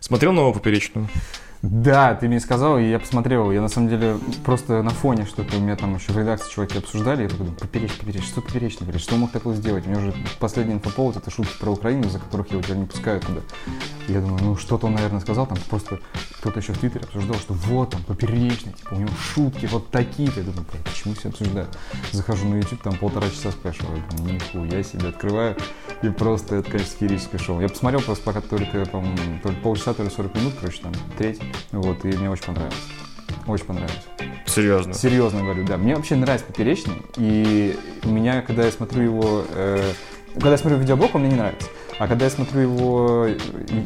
[0.00, 1.08] Смотрел новую поперечную?
[1.64, 3.50] Да, ты мне сказал, и я посмотрел.
[3.50, 6.76] Я на самом деле просто на фоне что-то у меня там еще в редакции чуваки
[6.76, 7.22] обсуждали.
[7.22, 9.86] Я такой, поперечь, поперечь, что поперечный, говорит, что мог такое сделать?
[9.86, 13.18] У меня уже последний инфоповод, это шутки про Украину, за которых я тебя не пускаю
[13.22, 13.40] туда.
[14.08, 16.00] Я думаю, ну что-то он, наверное, сказал, там просто
[16.38, 20.40] кто-то еще в Твиттере обсуждал, что вот там поперечный, типа у него шутки вот такие-то.
[20.40, 21.78] Я думаю, почему все обсуждают?
[22.12, 25.56] Захожу на YouTube, там полтора часа думаю, нихуя себе открываю.
[26.02, 27.62] И просто это, конечно, феерическое шоу.
[27.62, 31.40] Я посмотрел просто пока только, по-моему, только полчаса, то ли 40 минут, короче, там, треть.
[31.72, 32.74] Вот, и мне очень понравилось.
[33.46, 34.06] Очень понравилось.
[34.46, 34.94] Серьезно?
[34.94, 35.76] Серьезно говорю, да.
[35.76, 39.92] Мне вообще нравится Поперечный, и у меня, когда я смотрю его, э,
[40.34, 41.68] когда я смотрю видеоблог, он мне не нравится.
[41.98, 43.28] А когда я смотрю его,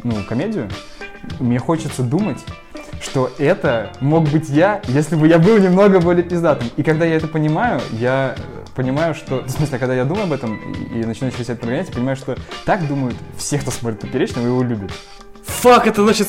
[0.03, 0.69] ну, комедию,
[1.41, 2.39] мне хочется думать,
[3.03, 6.69] что это мог быть я, если бы я был немного более пиздатым.
[6.77, 8.35] И когда я это понимаю, я
[8.75, 9.43] понимаю, что...
[9.43, 10.57] В смысле, когда я думаю об этом
[10.95, 14.49] и начинаю через это прогонять, я понимаю, что так думают все, кто смотрит Поперечного и
[14.49, 14.93] его любит.
[15.49, 16.29] Фак, это значит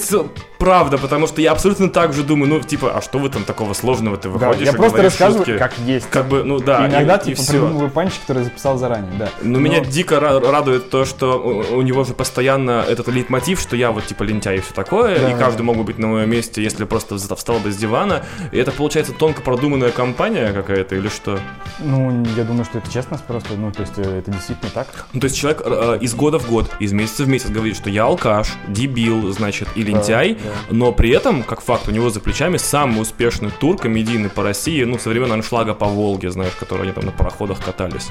[0.57, 3.73] правда, потому что я абсолютно так же думаю, ну, типа, а что вы там такого
[3.73, 5.57] сложного ты выходишь да, я просто рассказываю, шутки?
[5.57, 6.09] как есть.
[6.09, 6.85] Как бы, ну да.
[6.85, 9.29] И иногда, и, типа, и придумываю панч, который записал заранее, да.
[9.41, 13.75] Но, Но меня дико радует то, что у, у него же постоянно этот лейтмотив, что
[13.75, 15.63] я вот, типа, лентяй и все такое, да, и каждый да.
[15.63, 18.25] мог бы быть на моем месте, если просто встал бы с дивана.
[18.51, 21.39] И это, получается, тонко продуманная компания какая-то или что?
[21.79, 24.87] Ну, я думаю, что это честность просто, ну, то есть э, это действительно так.
[25.13, 27.89] Ну, то есть человек э, из года в год, из месяца в месяц говорит, что
[27.89, 30.75] я алкаш, дебил, значит, или лентяй, да, да.
[30.75, 34.83] но при этом, как факт, у него за плечами самый успешный тур комедийный по России,
[34.83, 38.09] ну, со времен аншлага по Волге, знаешь, который они там на пароходах катались.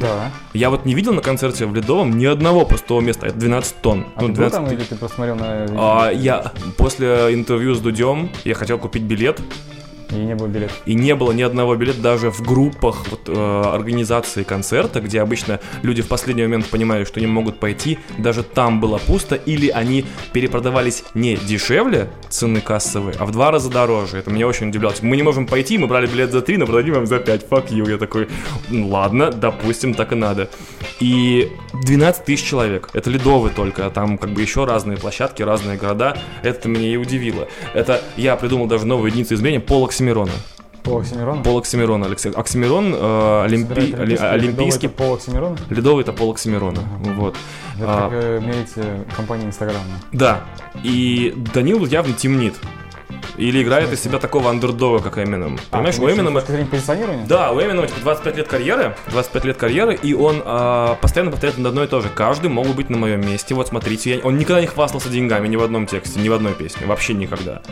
[0.00, 0.30] Да.
[0.52, 4.06] Я вот не видел на концерте в Ледовом ни одного пустого места, это 12 тонн.
[4.16, 4.58] А ну, ты 12...
[4.58, 5.66] был там или ты посмотрел на...
[5.76, 9.40] А, я после интервью с Дудем, я хотел купить билет,
[10.20, 10.80] и не было билетов.
[10.86, 15.60] И не было ни одного билета даже в группах вот, э, организации концерта, где обычно
[15.82, 17.98] люди в последний момент понимают, что не могут пойти.
[18.18, 23.70] Даже там было пусто, или они перепродавались не дешевле цены кассовые, а в два раза
[23.70, 24.18] дороже.
[24.18, 24.94] Это меня очень удивляло.
[25.02, 27.46] Мы не можем пойти, мы брали билет за три, но продадим вам за пять.
[27.48, 27.90] Fuck you.
[27.90, 28.28] Я такой,
[28.70, 30.48] ладно, допустим, так и надо.
[31.00, 31.50] И
[31.82, 32.90] 12 тысяч человек.
[32.92, 36.16] Это ледовый только, а там как бы еще разные площадки, разные города.
[36.42, 37.48] Это меня и удивило.
[37.74, 40.32] Это я придумал даже новую единицу измерения, пол Оксимирона.
[40.82, 41.42] Пол Оксимирона?
[41.42, 42.30] Пол Оксимирона, Алексей.
[42.30, 43.94] Оксимирон, э, олимпи...
[43.94, 44.26] олимпийский.
[44.26, 44.86] олимпийский...
[44.86, 45.56] Ледовый это пол Оксимирона?
[45.70, 47.12] Ледовый это пол Оксимирона, ага.
[47.14, 47.36] вот.
[47.76, 49.80] Это а, как э, мерите компании Инстаграм.
[50.12, 50.40] Да,
[50.82, 52.54] и Данил явно темнит.
[53.38, 55.58] Или играет из себя такого андердога, как Эминем.
[55.70, 56.40] А, Понимаешь, у Эминема...
[56.40, 57.26] позиционирования?
[57.26, 61.58] Да, у Эминема типа 25 лет карьеры, 25 лет карьеры, и он а, постоянно повторяет
[61.58, 62.10] одно и то же.
[62.14, 63.54] Каждый мог бы быть на моем месте.
[63.54, 64.20] Вот смотрите, я...
[64.22, 66.86] он никогда не хвастался деньгами ни в одном тексте, ни в одной песне.
[66.86, 67.62] Вообще никогда.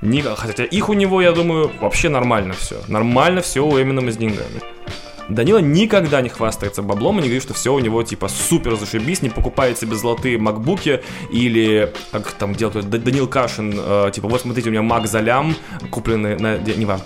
[0.00, 0.38] Никак.
[0.38, 2.80] Хотя их у него, я думаю, вообще нормально все.
[2.88, 4.60] Нормально все у Эминема с деньгами.
[5.28, 9.22] Данила никогда не хвастается баблом и не говорит, что все у него типа супер зашибись,
[9.22, 14.68] не покупает себе золотые макбуки или как там делают Данил Кашин, э, типа вот смотрите,
[14.68, 15.54] у меня мак за лям,
[15.90, 16.58] купленный на...
[16.58, 17.00] Не вам.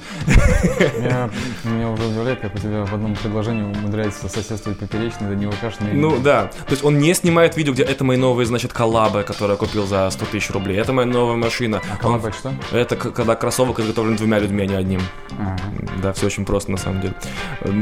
[0.98, 1.30] Меня,
[1.64, 5.88] меня уже удивляет, как у тебя в одном предложении умудряется соседствовать поперечный Данила Кашин.
[5.92, 9.52] Ну да, то есть он не снимает видео, где это мои новые, значит, коллабы, которые
[9.52, 11.80] я купил за 100 тысяч рублей, это моя новая машина.
[12.00, 12.52] А что?
[12.72, 15.00] Это когда кроссовок изготовлен двумя людьми, а не одним.
[15.38, 15.58] Ага.
[16.02, 17.14] Да, все очень просто на самом деле.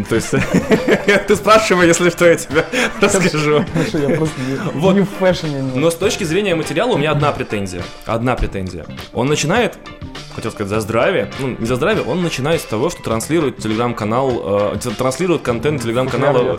[0.09, 0.30] То есть
[1.29, 2.65] Ты спрашивай, если что, я тебе
[3.01, 3.65] расскажу.
[3.93, 4.41] Я просто
[4.93, 5.63] не в фэшне.
[5.75, 7.83] Но с точки зрения материала у меня одна претензия.
[8.07, 8.87] Одна претензия.
[9.13, 9.79] Он начинает
[10.35, 11.31] хотел сказать, за здравие.
[11.39, 16.59] Ну, не за здравие, он начинает с того, что транслирует телеграм-канал, э, транслирует контент телеграм-канала.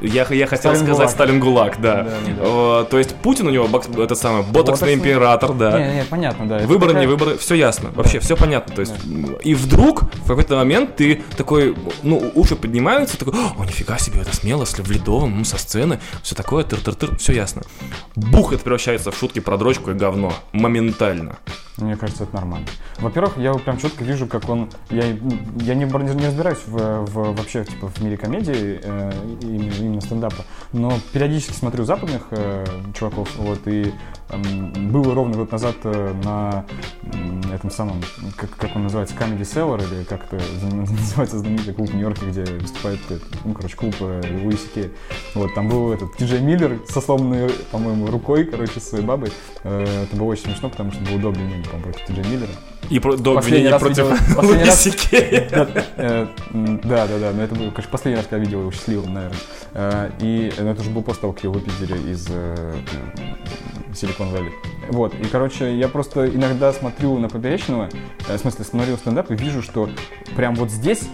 [0.00, 1.10] Я, я хотел Сталин сказать Гулаг.
[1.10, 2.02] Сталин Гулаг, да.
[2.02, 2.82] да, да.
[2.82, 3.68] Э, то есть Путин у него,
[3.98, 5.78] это самое, ботоксный император, да.
[5.78, 6.58] Не, не, понятно, да.
[6.58, 8.74] Выборы, не выборы, все ясно, вообще все понятно.
[8.74, 9.34] То есть, да.
[9.42, 12.56] и вдруг в какой-то момент ты такой, ну, уши
[13.02, 17.16] поднимаются, такой, о, нифига себе, это смело, с Левледовым, ну, со сцены, все такое, тыр-тыр-тыр,
[17.16, 17.62] все ясно.
[18.14, 20.32] Бух, это превращается в шутки про дрочку и говно.
[20.52, 21.38] Моментально.
[21.78, 22.66] Мне кажется, это нормально.
[22.98, 24.70] Во-первых, я прям четко вижу, как он...
[24.90, 30.00] Я, я не, не разбираюсь в, в, вообще типа, в мире комедии, э, именно, именно
[30.00, 33.92] стендапа, но периодически смотрю западных э, чуваков, вот, и
[34.38, 36.64] был ровно год назад э, на
[37.52, 38.02] этом самом,
[38.36, 40.42] как, как он называется, Comedy Cellar, или как это
[40.74, 43.00] называется знаменитый клуб в Нью-Йорке, где выступает,
[43.44, 44.90] ну, короче, клуб э, Луиси Кей.
[45.34, 49.32] Вот, там был этот Ти Миллер со сломанной, по-моему, рукой, короче, с своей бабой.
[49.64, 52.52] Э, это было очень смешно, потому что был Дог Бенини, по-моему, против Ти Миллера.
[52.88, 55.48] И про, Дог Бенини против Кей.
[56.82, 60.12] Да, да, да, но это был, конечно, последний раз, когда видел его счастливым, наверное.
[60.20, 62.28] И это уже был после того, как его выпиздили из
[63.94, 64.52] Silicon Valley.
[64.90, 67.88] Вот, и, короче, я просто иногда смотрю на Поперечного,
[68.28, 69.88] э, в смысле, смотрю стендап и вижу, что
[70.36, 71.08] прям вот здесь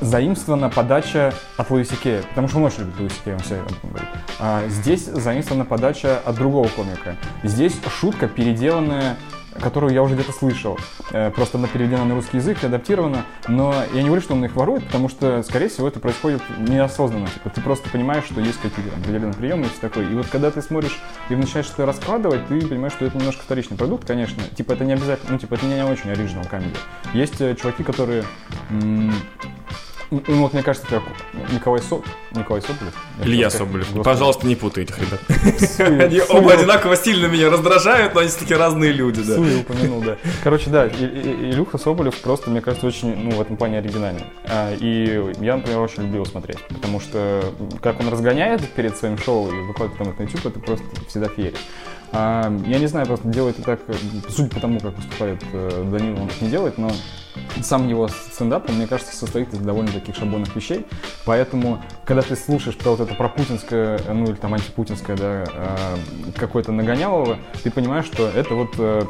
[0.00, 4.08] заимствована подача от Луиси Кея, потому что он очень любит Луиси Кея, он все говорит.
[4.38, 7.16] А здесь заимствована подача от другого комика.
[7.42, 9.16] Здесь шутка, переделанная
[9.58, 10.78] которую я уже где-то слышал.
[11.12, 13.24] Э, просто она переведена на русский язык и адаптирована.
[13.48, 17.28] Но я не говорю, что он их ворует, потому что, скорее всего, это происходит неосознанно.
[17.28, 20.08] Типа, ты просто понимаешь, что есть какие-то определенные приемы и все такое.
[20.08, 20.98] И вот когда ты смотришь
[21.28, 24.42] и начинаешь что-то раскладывать, ты понимаешь, что это немножко вторичный продукт, конечно.
[24.56, 26.76] Типа, это не обязательно, ну, типа, это не очень оригинал комедия.
[27.14, 28.24] Есть э, чуваки, которые
[30.10, 31.02] ну, вот мне кажется, это
[31.52, 32.02] Николай, Со...
[32.32, 32.94] Николай Соболев.
[33.22, 33.86] Илья Соболев.
[33.86, 34.04] Господи.
[34.04, 35.20] Пожалуйста, не путай этих ребят.
[35.78, 39.36] Они оба одинаково сильно меня раздражают, но они все-таки разные люди, да.
[39.36, 40.16] Суи упомянул, да.
[40.42, 44.24] Короче, да, Илюха Соболев просто, мне кажется, очень, ну, в этом плане оригинальный.
[44.46, 47.44] А, и я, например, очень его смотреть, потому что
[47.80, 51.28] как он разгоняет перед своим шоу и выкладывает там это на YouTube, это просто всегда
[51.28, 51.58] феерия.
[52.12, 53.80] А, я не знаю, просто делает это так,
[54.28, 56.90] судя по тому, как выступает э, Данил, он так не делает, но
[57.62, 60.86] сам его стендап, мне кажется, состоит из довольно таких шаблонных вещей.
[61.24, 65.96] Поэтому, когда ты слушаешь про вот это про путинское, ну или там антипутинское, да, э,
[66.36, 69.04] какое-то нагонялово, ты понимаешь, что это вот э,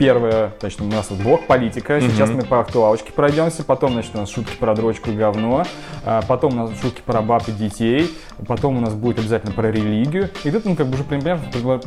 [0.00, 2.10] первое, значит, у нас вот блок политика, mm-hmm.
[2.10, 5.64] сейчас мы по актуалочке пройдемся, потом, значит, у нас шутки про дрочку и говно,
[6.06, 8.10] а потом у нас шутки про баб и детей,
[8.46, 11.42] потом у нас будет обязательно про религию, и ты, ну, как бы уже примерно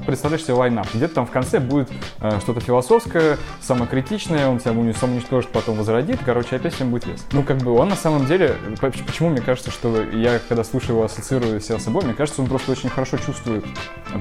[0.05, 0.85] представляешь себе лайнап.
[0.93, 1.89] Где-то там в конце будет
[2.19, 7.25] э, что-то философское, самокритичное, он тебя самоуничтожит, потом возродит, короче, опять всем будет вес.
[7.31, 11.05] Ну, как бы он на самом деле, почему мне кажется, что я, когда слушаю его,
[11.05, 13.65] ассоциирую себя с собой, мне кажется, он просто очень хорошо чувствует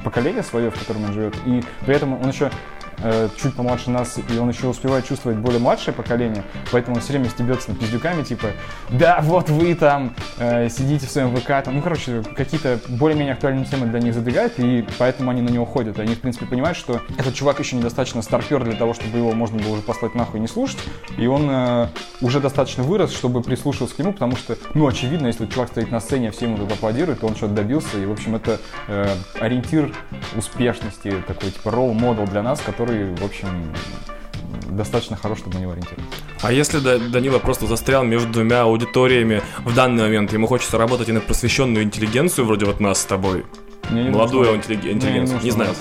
[0.03, 2.49] поколение свое, в котором он живет, и при этом он еще
[2.99, 7.13] Э, чуть помладше нас, и он еще успевает чувствовать более младшее поколение, поэтому он все
[7.13, 8.47] время стебется над пиздюками, типа,
[8.89, 13.65] да, вот вы там э, сидите в своем ВК, там, ну, короче, какие-то более-менее актуальные
[13.65, 15.99] темы для них задвигают, и поэтому они на него ходят.
[15.99, 19.61] Они, в принципе, понимают, что этот чувак еще недостаточно старпер для того, чтобы его можно
[19.61, 20.79] было уже послать нахуй не слушать,
[21.17, 21.87] и он э,
[22.21, 25.99] уже достаточно вырос, чтобы прислушиваться к нему, потому что, ну, очевидно, если чувак стоит на
[25.99, 29.09] сцене, все ему тут аплодируют, то он что-то добился, и, в общем, это э,
[29.39, 29.93] ориентир
[30.35, 33.73] успешности, такой, типа, ролл-модел для нас, который который, в общем,
[34.71, 36.17] достаточно хорош, чтобы на него ориентироваться.
[36.41, 41.13] А если Данила просто застрял между двумя аудиториями в данный момент, ему хочется работать и
[41.13, 43.45] на просвещенную интеллигенцию, вроде вот нас с тобой,
[43.89, 45.71] мне молодую интеллигенцию, не, не, знаю.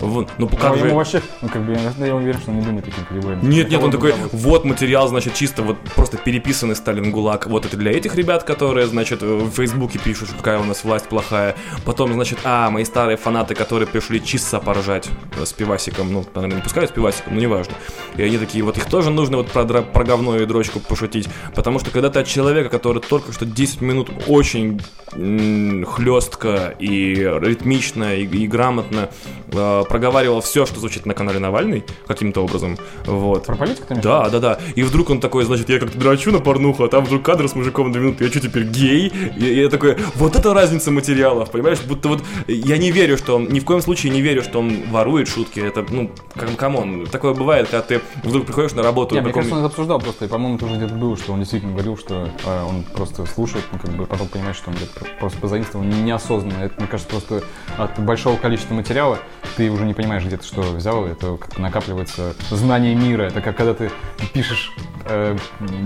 [0.00, 0.86] Вот, ну как же...
[0.86, 3.48] Ему вообще, ну как бы, я, я уверен, что он не думает таким категориям.
[3.48, 7.76] Нет, нет, он такой, вот материал, значит, чисто вот просто переписанный Сталин ГУЛАГ, вот это
[7.76, 11.56] для этих ребят, которые, значит, в Фейсбуке пишут, какая у нас власть плохая.
[11.84, 15.08] Потом, значит, а, мои старые фанаты, которые пришли чисто поржать
[15.38, 17.74] э, с пивасиком, ну, наверное, не пускают с пивасиком, но неважно.
[18.16, 21.78] И они такие, вот их тоже нужно вот про, про говно и дрочку пошутить, потому
[21.78, 24.80] что когда ты от человека, который только что 10 минут очень
[25.10, 29.10] хлестко и ритмично и, и грамотно
[29.52, 32.78] э, проговаривал все, что звучит на канале Навальный каким-то образом.
[33.04, 33.46] Вот.
[33.46, 34.58] Про политику ты Да, да, да.
[34.74, 37.54] И вдруг он такой, значит, я как-то драчу на порнуху, а там вдруг кадр с
[37.54, 39.12] мужиком на две минуты, я что теперь гей?
[39.36, 41.80] И, и я такой, вот это разница материалов, понимаешь?
[41.86, 44.82] Будто вот я не верю, что он, ни в коем случае не верю, что он
[44.90, 45.60] ворует шутки.
[45.60, 46.10] Это, ну,
[46.56, 47.06] come on.
[47.06, 49.14] Такое бывает, когда ты вдруг приходишь на работу.
[49.14, 51.72] Не, мне кажется, он это обсуждал просто, и, по-моему, тоже где-то было, что он действительно
[51.72, 55.38] говорил, что э, он просто слушает, ну, как бы потом понимает, что он где-то просто
[55.40, 56.64] позаимствовал неосознанно.
[56.64, 57.39] Это, мне кажется, просто
[57.78, 59.18] от большого количества материала
[59.56, 61.06] ты уже не понимаешь, где ты что взял.
[61.06, 63.24] Это как накапливается знание мира.
[63.24, 63.90] Это как когда ты
[64.32, 64.72] пишешь,
[65.06, 65.36] э,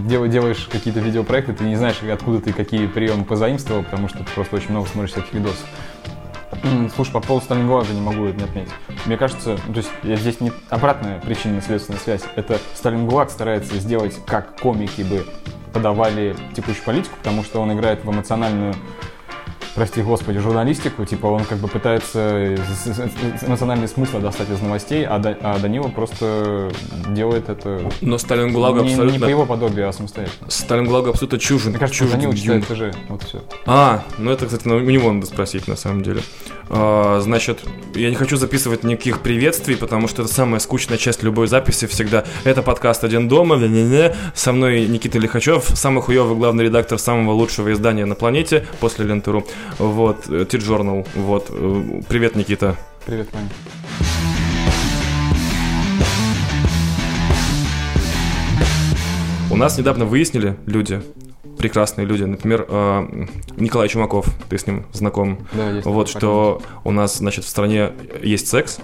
[0.04, 4.56] делаешь какие-то видеопроекты, ты не знаешь, откуда ты какие приемы позаимствовал, потому что ты просто
[4.56, 5.66] очень много смотришь всяких видосов.
[6.94, 8.72] Слушай, по поводу Сталинграда не могу это не отметить.
[9.06, 12.22] Мне кажется, то есть здесь не обратная причинно-следственная связь.
[12.36, 15.26] Это Сталинград старается сделать, как комики бы
[15.72, 18.74] подавали текущую политику, потому что он играет в эмоциональную
[19.74, 22.54] прости господи, журналистику, типа он как бы пытается
[23.46, 26.70] эмоциональный смысл достать из новостей, а, а Данила просто
[27.08, 27.90] делает это...
[28.00, 29.16] Но Сталин ГУЛАГу не, абсолютно...
[29.16, 30.50] Не по его подобию, а самостоятельно.
[30.50, 31.70] Сталин ГУЛАГу абсолютно чужен.
[31.70, 33.42] Мне кажется, чужен, Данила читает ТЖ, вот все.
[33.66, 36.22] А, ну это, кстати, у него надо спросить на самом деле.
[36.70, 37.60] А, значит,
[37.94, 42.24] я не хочу записывать никаких приветствий, потому что это самая скучная часть любой записи всегда.
[42.44, 43.60] Это подкаст «Один дома»,
[44.34, 49.44] со мной Никита Лихачев, самый хуёвый главный редактор самого лучшего издания на планете после Лентеру.
[49.78, 51.06] Вот, T-Journal.
[51.14, 51.46] Вот.
[52.08, 52.76] Привет, Никита.
[53.06, 53.48] Привет, Ваня.
[59.50, 61.00] У нас недавно выяснили люди,
[61.58, 66.90] прекрасные люди, например, э, Николай Чумаков, ты с ним знаком, да, есть вот что у
[66.90, 68.80] нас, значит, в стране есть секс,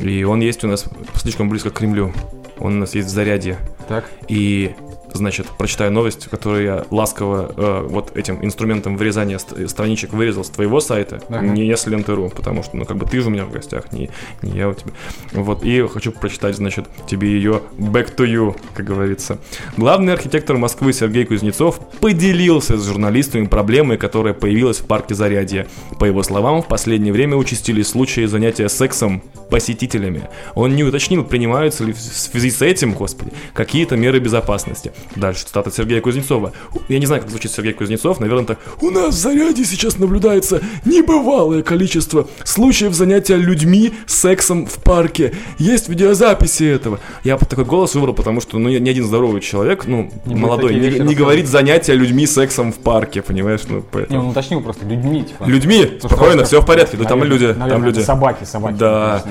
[0.00, 2.10] и он есть у нас слишком близко к Кремлю,
[2.58, 3.58] он у нас есть в заряде.
[3.86, 4.08] Так.
[4.28, 4.74] И
[5.14, 10.50] значит, прочитаю новость, которую я ласково э, вот этим инструментом вырезания ст- страничек вырезал с
[10.50, 11.40] твоего сайта, Ага.
[11.46, 14.10] не с ленты.ру, потому что, ну, как бы ты же у меня в гостях, не,
[14.42, 14.92] не я у тебя.
[15.32, 19.38] Вот, и хочу прочитать, значит, тебе ее back to you, как говорится.
[19.76, 25.66] Главный архитектор Москвы Сергей Кузнецов поделился с журналистами проблемой, которая появилась в парке Зарядье.
[25.98, 30.28] По его словам, в последнее время участились случаи занятия сексом посетителями.
[30.54, 34.92] Он не уточнил, принимаются ли в связи с этим, господи, какие-то меры безопасности.
[35.16, 36.52] Дальше цитата Сергея Кузнецова.
[36.88, 38.58] Я не знаю, как звучит Сергей Кузнецов, наверное, так.
[38.80, 45.34] У нас в Заряде сейчас наблюдается небывалое количество случаев занятия людьми сексом в парке.
[45.58, 47.00] Есть видеозаписи этого.
[47.24, 50.74] Я под такой голос выбрал, потому что ну, ни один здоровый человек, ну, Не молодой,
[50.74, 53.60] не, не говорит занятия людьми сексом в парке, понимаешь?
[53.68, 54.20] Ну, Не, поэтому...
[54.20, 55.44] он уточнил просто людьми, типа.
[55.44, 58.00] Людьми, Потому что спокойно, все в порядке, да там люди, наверное, там люди.
[58.00, 58.76] Собаки, собаки.
[58.78, 59.24] Да.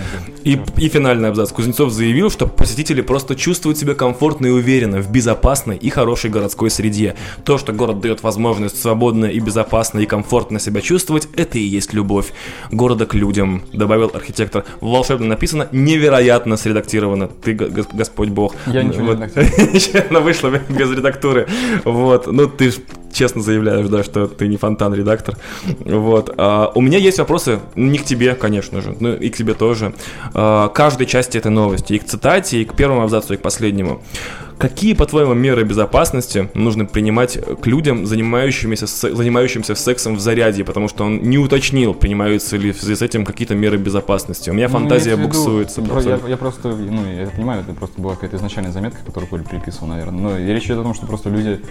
[0.43, 1.51] И, и финальный абзац.
[1.51, 5.09] Кузнецов заявил, что посетители просто чувствуют себя комфортно и уверенно в
[5.59, 7.15] безопасной и хорошей городской среде.
[7.43, 11.93] То, что город дает возможность свободно и безопасно и комфортно себя чувствовать, это и есть
[11.93, 12.33] любовь
[12.71, 14.63] города к людям, добавил архитектор.
[14.81, 17.27] Волшебно написано, невероятно средактировано.
[17.27, 18.55] Ты, Господь Бог.
[18.67, 19.15] Я ничего не Вот.
[19.15, 19.73] редактирую.
[19.73, 21.47] Нечаянно вышло без редактуры.
[21.85, 22.27] Вот.
[22.27, 22.75] Ну, ты ж
[23.11, 25.35] честно заявляешь, да, что ты не фонтан-редактор.
[25.79, 26.33] Вот.
[26.37, 29.93] А, у меня есть вопросы, не к тебе, конечно же, но и к тебе тоже.
[30.33, 34.01] А, каждой части этой новости, и к цитате, и к первому абзацу, и к последнему.
[34.59, 40.65] Какие, по-твоему, меры безопасности нужно принимать к людям, занимающимися, занимающимся сексом в заряде?
[40.65, 44.49] Потому что он не уточнил, принимаются ли в связи с этим какие-то меры безопасности.
[44.49, 45.81] У меня Ну, фантазия виду, буксуется.
[45.81, 46.01] про-.
[46.01, 49.87] Я, я просто, ну, я понимаю, это просто была какая-то изначальная заметка, которую Коля переписывал,
[49.87, 50.19] наверное.
[50.19, 51.61] Но речь идет о том, что просто люди,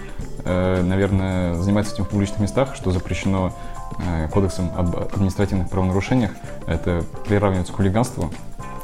[0.45, 3.55] э, наверное, занимаются этим в публичных местах, что запрещено
[3.99, 6.31] э, кодексом об административных правонарушениях.
[6.67, 8.33] Это приравнивается к хулиганству.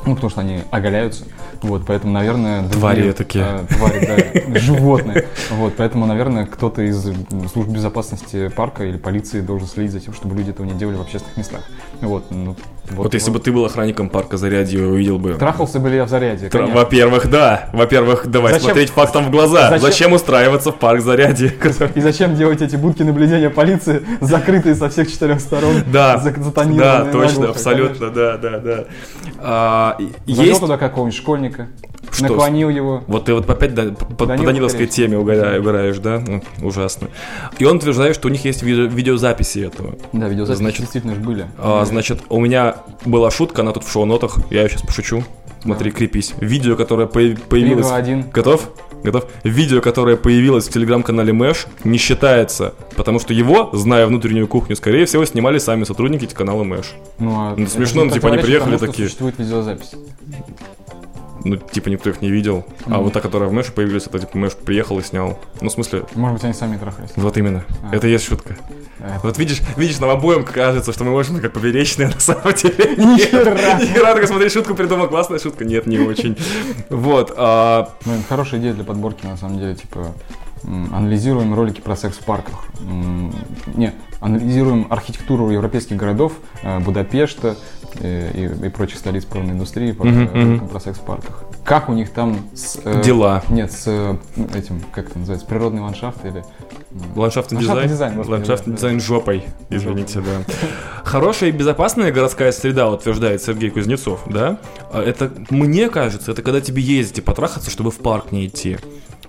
[0.06, 1.25] Ну, потому что они оголяются.
[1.62, 2.61] Вот, поэтому, наверное...
[2.61, 3.44] другие, Твари такие.
[3.44, 5.26] э, твари, да, животные.
[5.50, 7.02] Вот, поэтому, наверное, кто-то из
[7.52, 11.00] служб безопасности парка или полиции должен следить за тем, чтобы люди этого не делали в
[11.00, 11.62] общественных местах.
[12.04, 12.56] Вот, ну,
[12.90, 16.08] Вот, если бы ты был охранником парка Зарядье, увидел бы Трахался бы ли я в
[16.08, 16.49] заряде?
[16.49, 16.66] Тра-.
[16.66, 17.70] Во-первых, да.
[17.73, 19.70] Во-первых, давай Зачем- смотреть фактом в глаза.
[19.70, 21.52] Зачем, Зачем- устраиваться в парк Зарядье?
[21.94, 25.76] И зачем делать эти будки наблюдения полиции, закрытые со всех четырех сторон?
[25.92, 28.84] Да, за- да, затонированные точно, наглухо, абсолютно, да, да, да.
[29.38, 29.96] А.
[30.26, 30.61] Завел есть...
[30.61, 31.68] туда какого-нибудь школьника,
[32.14, 32.28] Что?
[32.28, 33.02] наклонил его.
[33.06, 34.94] Вот ты вот опять да, по, по Данила Даниловской Кукаревич.
[34.94, 36.23] теме угораешь, угораешь, да?
[36.26, 37.09] Ну, ужасно.
[37.59, 39.94] И он утверждает, что у них есть видео- видеозаписи этого.
[40.12, 41.47] Да, видеозаписи Значит, действительно же были.
[41.59, 45.25] А, значит, у меня была шутка, она тут в шоу-нотах, я ее сейчас пошучу.
[45.62, 46.35] Смотри, крепись.
[46.40, 47.87] Видео, которое по- появилось...
[47.87, 48.30] 3-2-1.
[48.33, 48.71] Готов?
[49.02, 49.26] Готов?
[49.44, 55.04] Видео, которое появилось в телеграм-канале Мэш, не считается, потому что его, зная внутреннюю кухню, скорее
[55.06, 56.92] всего, снимали сами сотрудники канала Мэш.
[57.18, 59.09] Ну, а Ну, смешно, ну, типа, они приехали такие.
[59.09, 59.92] Существует видеозапись.
[61.44, 62.64] Ну, типа, никто их не видел.
[62.86, 63.04] А Мгм.
[63.04, 65.38] вот та, которая в Мэше появилась, это, типа, Мэш приехал и снял.
[65.60, 67.10] Ну, в смысле, Может быть, они сами трахались.
[67.16, 67.64] вот именно.
[67.82, 67.94] А.
[67.94, 68.56] Это и есть шутка.
[69.00, 72.54] Э, Вот видишь, видишь, нам обоим кажется, что мы можем как поверечные, а на самом
[72.54, 73.28] деле нет.
[73.28, 73.52] хера.
[73.80, 75.64] Ни хера, только смотри, шутку придумал, классная шутка.
[75.64, 76.36] Нет, не очень.
[76.88, 77.34] Вот.
[77.36, 80.14] а, Ну, это хорошая идея для подборки, на самом деле, типа,
[80.92, 82.64] анализируем ролики про секс в парках.
[83.74, 86.32] Не, анализируем архитектуру европейских городов,
[86.62, 87.56] э, Будапешта
[88.00, 90.68] и, и прочих столиц порной индустрии по Мгм, э, роликам мгм.
[90.68, 91.44] про секс в парках.
[91.64, 93.42] Как у них там с, э, Дела.
[93.48, 94.16] Нет, с э,
[94.54, 96.44] этим, как это называется, природный ландшафт или...
[97.16, 97.88] Ландшафтный дизайн.
[97.88, 100.54] дизайн, Ландшафтный дизайн жопой, извините, да.
[101.04, 104.59] Хорошая и безопасная городская среда, утверждает Сергей Кузнецов, да?
[104.93, 108.78] А Это, мне кажется, это когда тебе ездить и потрахаться, чтобы в парк не идти.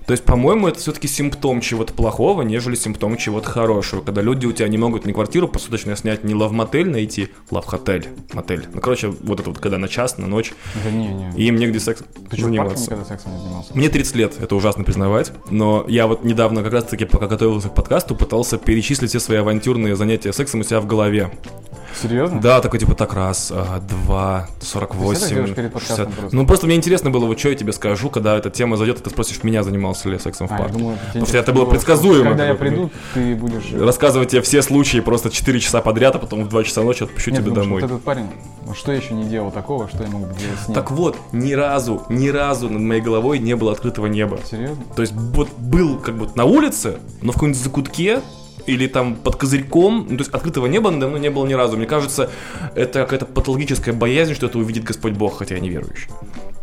[0.06, 4.02] То есть, по-моему, это все-таки симптом чего-то плохого, нежели симптом чего-то хорошего.
[4.02, 8.66] Когда люди у тебя не могут не квартиру посуточно снять, не лав-мотель найти, лав-хотель, мотель.
[8.72, 10.52] Ну, короче, вот это вот, когда на час, на ночь,
[10.84, 11.32] Да не, не.
[11.36, 12.84] и им негде секс Ты заниматься.
[12.84, 13.70] никогда сексом не занимался?
[13.74, 17.74] Мне 30 лет, это ужасно признавать, но я вот недавно как раз-таки, пока готовился к
[17.74, 21.30] подкасту, пытался перечислить все свои авантюрные занятия сексом у себя в голове.
[22.00, 22.40] Серьезно?
[22.40, 26.14] Да, такой типа так раз, а, два, сорок восемь, перед подкастом 60.
[26.20, 26.36] просто?
[26.36, 29.02] Ну просто мне интересно было, вот что я тебе скажу, когда эта тема зайдет, и
[29.02, 30.78] ты спросишь меня, занимался ли сексом в А, я парке.
[30.78, 33.72] думаю, Потому что это было предсказуемо, Когда я приду, ты будешь...
[33.72, 37.30] Рассказывать тебе все случаи просто 4 часа подряд, а потом в 2 часа ночи отпущу
[37.30, 37.80] тебя домой.
[37.80, 38.26] вот этот парень,
[38.64, 40.74] вот что я еще не делал такого, что я мог делать с ним?
[40.74, 44.38] Так вот, ни разу, ни разу над моей головой не было открытого неба.
[44.48, 44.82] Серьезно?
[44.94, 48.20] То есть вот был как бы на улице, но в каком-нибудь закутке
[48.66, 51.76] или там под козырьком, ну, то есть открытого неба надо мной не было ни разу.
[51.76, 52.30] Мне кажется,
[52.74, 56.08] это какая-то патологическая боязнь, что это увидит Господь Бог, хотя я не верующий.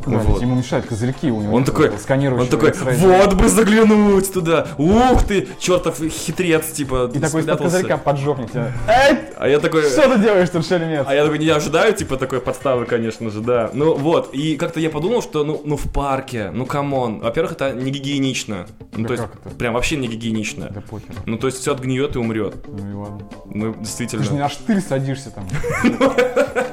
[0.05, 0.41] Да, Вот.
[0.41, 5.47] ему мешают козырьки, у него Он такой, он такой, вот бы заглянуть туда, ух ты,
[5.59, 8.71] чертов хитрец, типа, И такой из-под козырька поджопник тебя.
[8.87, 11.05] Эй, А я такой, что ты делаешь тут, шельмец?
[11.07, 13.69] а я такой не ожидаю, типа, такой подставы, конечно же, да.
[13.73, 17.19] Ну вот, и как-то я подумал, что, ну, ну в парке, ну come on.
[17.19, 18.67] Во-первых, это не гигиенично.
[18.95, 19.55] Ну, Да то есть, это?
[19.55, 20.69] прям вообще не гигиенично.
[20.69, 21.15] Да похер.
[21.25, 22.55] Ну, то есть, все отгниет и умрет.
[22.67, 23.19] Ну и ладно.
[23.45, 24.23] Ну, Ты действительно.
[24.23, 25.47] же не на штырь садишься там.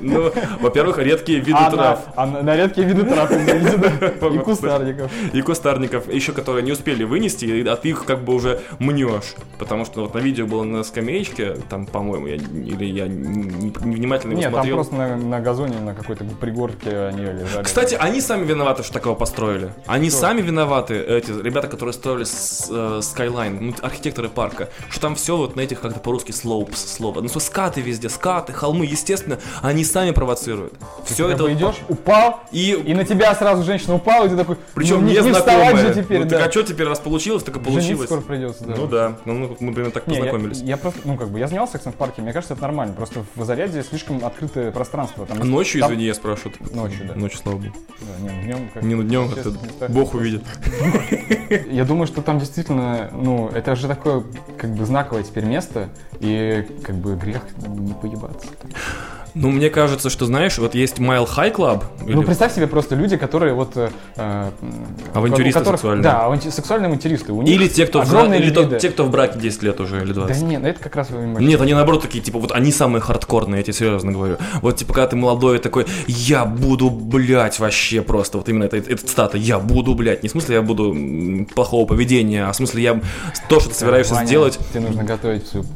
[0.00, 2.00] Ну, во-первых, редкие виды А на, трав.
[2.16, 3.30] а на, редкие виды трав.
[4.34, 5.10] И кустарников.
[5.32, 9.34] И кустарников, еще которые не успели вынести, а ты их как бы уже мнешь.
[9.58, 14.32] Потому что вот на видео было на скамеечке, там, по-моему, я, или я не- невнимательно
[14.32, 17.64] его Нет, там просто на, на газоне, на какой-то пригорке они лежали.
[17.64, 19.72] Кстати, они сами виноваты, что такого построили.
[19.86, 25.14] Они сами виноваты, эти ребята, которые строили с- э, Skyline, ну, архитекторы парка, что там
[25.14, 27.20] все вот на этих как-то по-русски slopes слово.
[27.20, 29.25] Ну, что скаты везде, скаты, холмы, естественно,
[29.62, 30.74] они сами провоцируют.
[31.04, 34.56] Все Как это идешь, упал, и и на тебя сразу женщина упала, и ты такой,
[34.74, 36.38] причем ну, не, не вставать же теперь, ну, да.
[36.38, 38.06] так а что теперь, раз получилось, так и получилось.
[38.06, 38.74] скоро придется, да.
[38.76, 40.60] Ну да, ну, мы, примерно так Не, я- познакомились.
[40.60, 42.94] Я, просто, ну как бы, я занимался сексом в парке, мне кажется, это нормально.
[42.94, 45.26] Просто в Заряде слишком открытое пространство.
[45.26, 46.54] Там А ночью, там- извини, я спрашиваю.
[46.72, 47.14] Ночью, да.
[47.14, 47.72] Ночью, слава богу.
[48.00, 49.90] Да, не, днем как Не, ну днем ставь.
[49.90, 50.42] Бог увидит.
[51.70, 54.24] Я думаю, что там действительно, ну, это же такое,
[54.58, 55.88] как бы, знаковое теперь место,
[56.20, 58.48] и, как бы, грех не поебаться.
[59.38, 61.82] Ну, мне кажется, что, знаешь, вот есть Mile High Club.
[62.00, 63.76] Ну, или- представь себе просто люди, которые вот...
[63.76, 64.50] э, э,
[65.12, 66.02] Авантюристы которых- сексуальные.
[66.02, 67.32] Да, аванти- сексуальные авантюристы.
[67.34, 69.78] У них Или те, кто в, огромные или то- те, кто в браке 10 лет
[69.78, 70.40] уже, или 20.
[70.40, 71.08] Да нет, ну это как раз...
[71.10, 74.38] Нет, они наоборот такие, типа, вот они самые хардкорные, я тебе серьезно говорю.
[74.62, 78.96] Вот, типа, когда ты молодой, такой, я буду, блядь, вообще просто, вот именно это, это
[79.06, 80.96] цитата, я буду, блядь, не в смысле я буду
[81.54, 83.00] плохого поведения, а в смысле я
[83.50, 84.58] то, что ты собираешься Ваня, сделать.
[84.72, 85.66] Тебе нужно готовить свою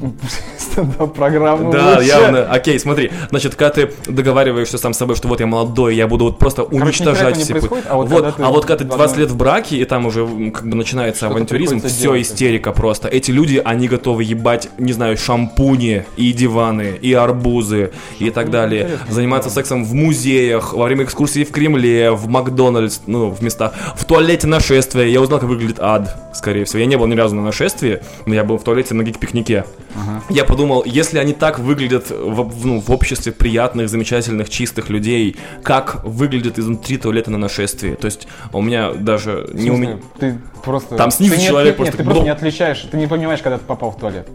[0.58, 2.44] стендап-программу Да, явно.
[2.50, 3.10] Окей, смотри.
[3.30, 6.62] Значит, когда ты договариваешься сам с собой, что вот я молодой, я буду вот просто
[6.64, 7.52] Короче, уничтожать все.
[7.52, 9.36] происходит, а вот вот, когда ты а вот когда ты в 20 одной- лет в
[9.36, 12.22] браке, и там уже как бы начинается авантюризм, все делать.
[12.22, 13.08] истерика просто.
[13.08, 18.82] Эти люди, они готовы ебать, не знаю, шампуни, и диваны, и арбузы, и так далее.
[18.84, 19.54] интересно, Заниматься да.
[19.54, 24.46] сексом в музеях, во время экскурсии в Кремле, в Макдональдс, ну, в местах, в туалете
[24.46, 25.06] нашествия.
[25.06, 26.80] Я узнал, как выглядит ад, скорее всего.
[26.80, 29.64] Я не был ни разу на нашествии, но я был в туалете на гик-пикнике.
[29.94, 30.22] Ага.
[30.30, 36.04] Я подумал, если они так выглядят в, ну, в обществе приятных, замечательных, чистых людей, как
[36.04, 37.94] выглядит изнутри туалета на нашествии?
[37.94, 40.02] То есть у меня даже не у смысле, меня...
[40.18, 40.96] Ты просто...
[40.96, 43.58] Там снизу ты человек нет, просто Нет, ты просто не отличаешь, ты не понимаешь, когда
[43.58, 44.28] ты попал в туалет.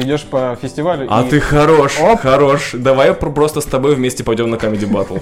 [0.00, 1.28] Ты идешь по фестивалю А и...
[1.28, 2.20] ты хорош, Оп.
[2.20, 2.70] хорош.
[2.72, 5.20] Давай про- просто с тобой вместе пойдем на Comedy Battle.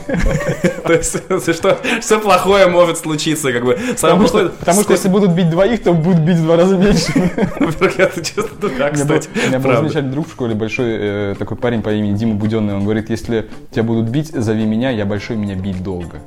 [0.86, 3.76] То есть, что, что плохое может случиться, как бы.
[3.90, 4.52] Потому что,
[4.92, 7.12] если будут бить двоих, то будут бить в два раза меньше.
[7.58, 9.28] Во-первых, это честно, был, кстати.
[9.34, 12.74] у меня был замечательный друг в школе, большой э, такой парень по имени Дима Буденный.
[12.74, 16.20] Он говорит, если тебя будут бить, зови меня, я большой, меня бить долго.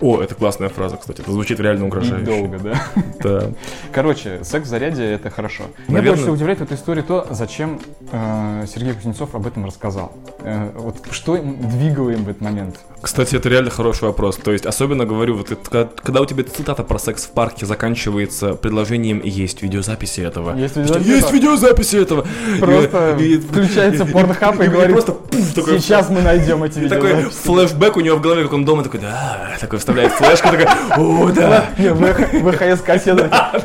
[0.00, 1.20] О, это классная фраза, кстати.
[1.20, 2.24] Это звучит реально угрожающе.
[2.24, 2.82] долго, да.
[3.22, 3.50] Да.
[3.92, 5.64] Короче, секс в заряде это хорошо.
[5.88, 7.80] Меня Наверное- больше удивляет в этой истории то, зачем
[8.12, 10.12] э, Сергей Кузнецов об этом рассказал.
[10.40, 12.78] Э, вот что двигало им в этот момент?
[13.00, 14.36] Кстати, это реально хороший вопрос.
[14.36, 18.54] То есть, особенно говорю, вот это, когда, у тебя цитата про секс в парке заканчивается
[18.54, 20.56] предложением «есть видеозаписи этого».
[20.56, 21.32] Есть видеозаписи Есть этого.
[21.34, 22.26] видеозаписи этого.
[22.58, 26.62] Просто И- и- включается и- порнхаб и и говорит, просто пуф, такой, сейчас мы найдем
[26.64, 27.40] эти и такой видеозаписи.
[27.46, 31.30] флешбэк у него в голове, как он дома такой, да, такой вставляет флешку, такой, о,
[31.32, 31.66] да.
[31.78, 33.62] Не, ВХС кассета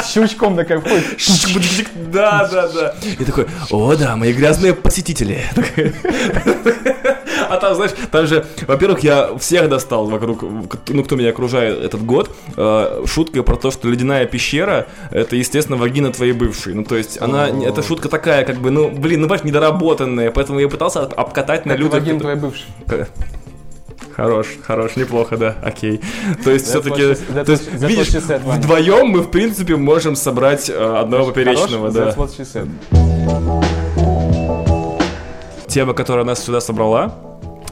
[0.00, 1.04] с щелчком такая входит.
[2.12, 2.94] Да, да, да.
[3.18, 5.42] И такой, о, да, мои грязные посетители.
[7.48, 10.42] А там, знаешь, там же, во-первых, я всех достал вокруг,
[10.88, 15.76] ну, кто меня окружает этот год, э, шуткой про то, что ледяная пещера, это, естественно,
[15.76, 16.74] вагина твоей бывшей.
[16.74, 20.58] Ну, то есть, она, эта шутка такая, как бы, ну, блин, ну, понимаешь, недоработанная, поэтому
[20.60, 22.00] я пытался об- обкатать на людях.
[22.00, 22.66] вагин твой бывший.
[24.14, 26.00] Хорош, хорош, неплохо, да, окей.
[26.42, 27.14] То есть все-таки,
[27.44, 32.06] то есть, видишь, вдвоем мы, в принципе, можем собрать э, одного поперечного, да.
[35.68, 37.14] Тема, которая нас сюда собрала,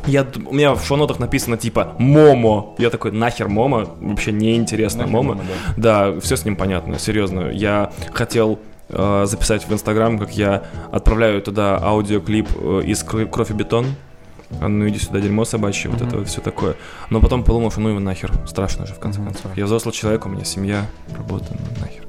[0.06, 2.74] я, у меня в шоу-нотах написано типа Момо.
[2.78, 3.86] Я такой, нахер Момо?
[4.00, 5.34] Вообще неинтересно Нахер Момо.
[5.34, 5.44] Момо,
[5.76, 7.50] Да, все с ним понятно, серьезно.
[7.50, 13.50] Я хотел э, записать в Инстаграм, как я отправляю туда аудиоклип э, из «Кро- «Кровь
[13.50, 13.86] и бетон».
[14.60, 16.76] А ну иди сюда, дерьмо собачье, вот это все такое.
[17.10, 19.46] Но потом подумал, что ну его нахер, страшно же в конце Мгм, концов.
[19.46, 19.60] да.
[19.60, 22.04] Я взрослый человек, у меня семья, работа, ну нахер.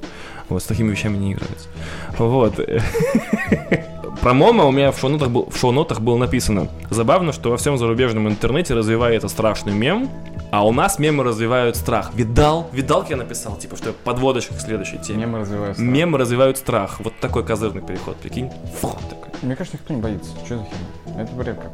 [0.48, 1.68] Вот, с такими вещами не играется.
[2.16, 2.60] Вот.
[4.28, 6.68] Про Момо у меня в шоу-нотах, был, в шоу-нотах было написано.
[6.90, 10.10] Забавно, что во всем зарубежном интернете развивается страшный мем,
[10.50, 12.12] а у нас мемы развивают страх.
[12.14, 12.68] Видал?
[12.72, 13.56] Видал, как я написал?
[13.56, 15.26] Типа, что подводочка к следующей теме.
[15.26, 15.82] Мемы развиваются.
[15.82, 17.00] Мемы развивают страх.
[17.00, 18.50] Вот такой козырный переход, прикинь.
[18.80, 19.28] Фу, такой.
[19.42, 20.30] Мне кажется, никто не боится.
[20.44, 21.22] Что за херня?
[21.22, 21.72] Это бред как.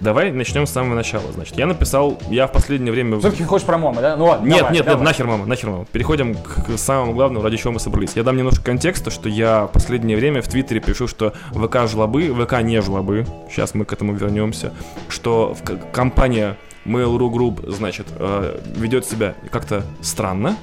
[0.00, 1.30] Давай начнем с самого начала.
[1.32, 3.18] Значит, я написал, я в последнее время...
[3.18, 4.16] Все-таки хочешь про Мома, да?
[4.16, 5.00] Ну ладно, Нет, давай, нет, давай.
[5.00, 5.86] нет, нахер, мама, нахер, мама.
[5.86, 8.12] Переходим к, самому главному, ради чего мы собрались.
[8.14, 12.32] Я дам немножко контекста, что я в последнее время в Твиттере пишу, что ВК жлобы,
[12.34, 13.26] ВК не жлобы.
[13.50, 14.72] Сейчас мы к этому вернемся.
[15.08, 15.56] Что
[15.92, 16.56] компания
[16.88, 20.56] Mail.ru Group, значит, э, ведет себя как-то странно.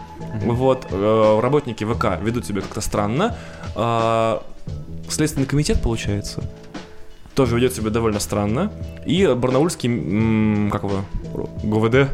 [0.44, 3.36] Вот, э, работники ВК ведут себя как-то странно.
[3.76, 4.44] А,
[5.08, 6.44] Следственный комитет, получается,
[7.36, 8.72] тоже ведет себя довольно странно.
[9.06, 11.06] И барнаульский, как его,
[11.64, 12.10] ГУВД,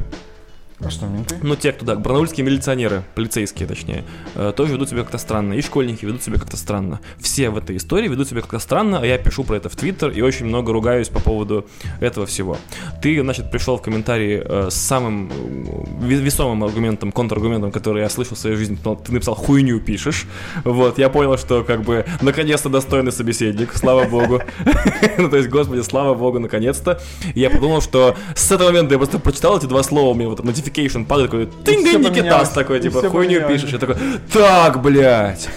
[0.84, 1.38] А что, менты?
[1.44, 4.04] ну, те, кто, да, барнаульские милиционеры, полицейские, точнее,
[4.36, 5.54] э, тоже ведут себя как-то странно.
[5.54, 7.00] И школьники ведут себя как-то странно.
[7.20, 10.10] Все в этой истории ведут себя как-то странно, а я пишу про это в Твиттер
[10.10, 11.67] и очень много ругаюсь по поводу
[12.00, 12.58] этого всего.
[13.02, 18.10] Ты, значит, пришел в комментарии э, с самым э, ве- весомым аргументом, контраргументом, который я
[18.10, 18.78] слышал в своей жизни.
[19.06, 20.26] Ты написал «хуйню пишешь».
[20.63, 24.41] Вот, я понял, что, как бы, наконец-то достойный собеседник, слава богу.
[25.17, 27.00] Ну, то есть, господи, слава богу, наконец-то.
[27.36, 31.06] Я подумал, что с этого момента я просто прочитал эти два слова, меня вот notification
[31.06, 33.72] падает, такой, ты Никитас такой, типа, хуйню пишешь.
[33.72, 33.96] Я такой,
[34.32, 35.50] так, блядь.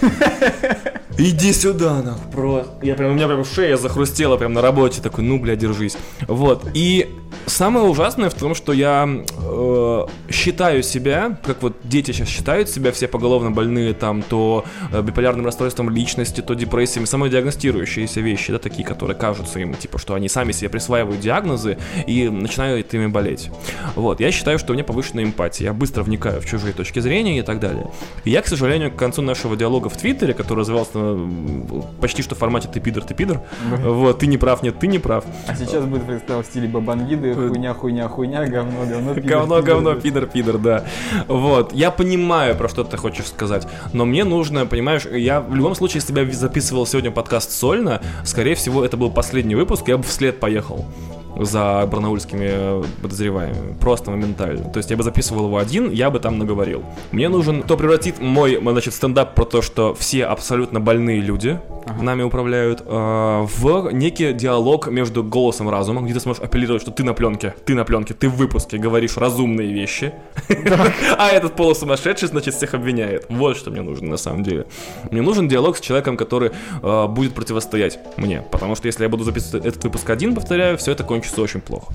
[1.17, 2.71] Иди сюда, нахуй, просто.
[2.81, 5.97] Я прям, у меня прям шея захрустела прям на работе, такой, ну, бля, держись.
[6.27, 7.09] Вот, и
[7.45, 12.91] самое ужасное в том, что я э, считаю себя, как вот дети сейчас считают себя,
[12.91, 18.85] все поголовно больные там, то э, биполярным расстройством личности, то депрессиями, самодиагностирующиеся вещи, да, такие,
[18.85, 23.49] которые кажутся им, типа, что они сами себе присваивают диагнозы и начинают ими болеть.
[23.95, 27.39] Вот, я считаю, что у меня повышенная эмпатия, я быстро вникаю в чужие точки зрения
[27.39, 27.89] и так далее.
[28.25, 31.04] И я, к сожалению, к концу нашего диалога в Твиттере, который назывался м,
[32.01, 33.41] почти что в формате «ты пидор, ты пидор»,
[33.83, 37.33] вот, ты не прав, нет, ты не прав, А сейчас будет фристайл в стиле Бабангиды,
[37.33, 40.85] хуйня, хуйня, хуйня, говно, говно, пидор, Говно, говно, пидор, пидор, да.
[41.27, 41.73] Вот.
[41.73, 46.01] Я понимаю, про что ты хочешь сказать, но мне нужно, понимаешь, я в любом случае,
[46.01, 50.03] если бы я записывал сегодня подкаст сольно, скорее всего, это был последний выпуск, я бы
[50.03, 50.85] вслед поехал
[51.39, 53.75] за барнаульскими подозреваемыми.
[53.79, 54.69] Просто моментально.
[54.69, 56.83] То есть я бы записывал его один, я бы там наговорил.
[57.11, 61.59] Мне нужен, кто превратит мой, значит, стендап про то, что все абсолютно больные люди
[62.01, 67.03] нами управляют, э, в некий диалог между голосом разума, где ты сможешь апеллировать, что ты
[67.03, 70.13] на пленке, ты на пленке, ты в выпуске говоришь разумные вещи,
[71.17, 73.25] а этот полусумасшедший, значит, всех обвиняет.
[73.29, 74.65] Вот что мне нужно на самом деле.
[75.11, 79.23] Мне нужен диалог с человеком, который э, будет противостоять мне, потому что если я буду
[79.23, 81.93] записывать этот выпуск один, повторяю, все это кончится очень плохо.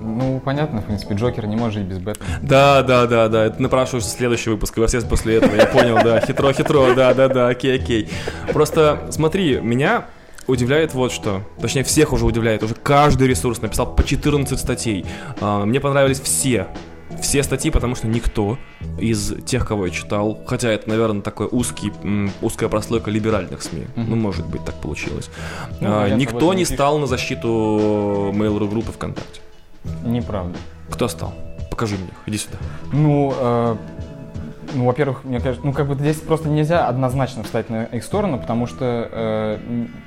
[0.00, 2.40] Ну, понятно, в принципе, Джокер не может жить без Бэтмена.
[2.42, 5.96] Да, да, да, да, это напрашиваешься следующий выпуск, и во все после этого, я понял,
[6.02, 8.08] да, хитро-хитро, да, да, да, окей, окей.
[8.52, 10.06] Просто смотри, меня
[10.46, 11.42] удивляет вот что.
[11.60, 12.62] Точнее, всех уже удивляет.
[12.62, 15.06] Уже каждый ресурс написал по 14 статей.
[15.40, 16.68] А, Мне понравились все.
[17.20, 18.58] Все статьи, потому что никто
[18.98, 21.92] из тех, кого я читал, хотя это, наверное, такой узкий,
[22.42, 25.30] узкая прослойка либеральных СМИ, ну, может быть, так получилось,
[25.80, 27.48] Ну, а, никто не стал на защиту
[28.34, 29.40] Mail.ru группы ВКонтакте.
[30.04, 30.56] Неправда.
[30.90, 31.34] Кто стал?
[31.70, 32.58] Покажи мне их, иди сюда.
[32.92, 33.76] Ну, э,
[34.74, 38.38] ну, во-первых, мне кажется, ну, как бы здесь просто нельзя однозначно встать на их сторону,
[38.38, 39.58] потому что, э,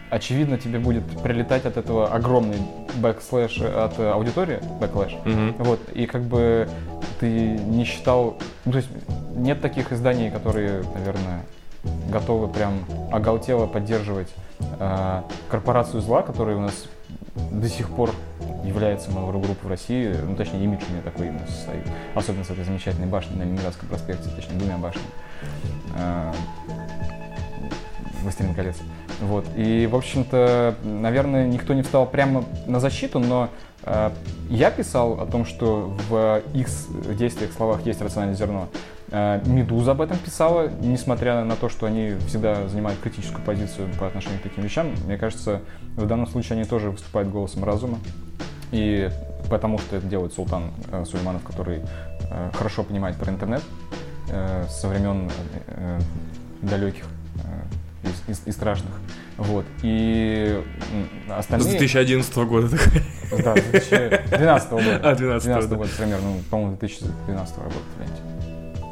[0.10, 2.60] очевидно, тебе будет прилетать от этого огромный
[2.95, 5.15] backslash от э, аудитории, backlash.
[5.26, 5.56] Мгм.
[5.60, 6.67] Вот, и как бы
[7.20, 8.89] ты не считал, ну, то есть
[9.36, 11.41] нет таких изданий, которые, наверное,
[12.10, 12.80] готовы прям
[13.12, 14.30] оголтело поддерживать
[14.80, 16.86] э, корпорацию зла, которая у нас
[17.52, 18.12] до сих пор
[18.65, 21.84] является Mail.ru группой в России, ну, точнее, имидж у нее такой именно состоит,
[22.15, 25.08] особенно с этой замечательной башней на Ленинградском проспекте, точнее, двумя башнями.
[25.96, 26.34] Э,
[28.22, 28.78] «Властелин колец».
[29.21, 29.45] Вот.
[29.56, 33.49] И, в общем-то, наверное, никто не встал прямо на защиту, но
[33.84, 34.12] э,
[34.49, 36.67] я писал о том, что в их
[37.17, 38.67] действиях, словах есть рациональное зерно.
[39.10, 44.06] Э, Медуза об этом писала, несмотря на то, что они всегда занимают критическую позицию по
[44.06, 44.91] отношению к таким вещам.
[45.06, 45.62] Мне кажется,
[45.95, 47.97] в данном случае они тоже выступают голосом разума.
[48.71, 49.10] И
[49.49, 51.82] потому что это делает Султан э, Сулейманов, который
[52.30, 53.63] э, хорошо понимает про интернет
[54.30, 55.32] э, со времен
[55.67, 55.99] э,
[56.62, 57.06] далеких
[58.08, 58.91] э, и, и- и страшных.
[59.38, 59.65] Вот.
[59.84, 60.62] И
[60.93, 61.70] м, С остальные...
[61.78, 62.70] 2011 года.
[63.43, 65.00] Да, 2012 года.
[65.04, 65.76] А, 12 12 да.
[65.76, 68.22] года примерно, ну, по-моему, 2012 работает в ленте.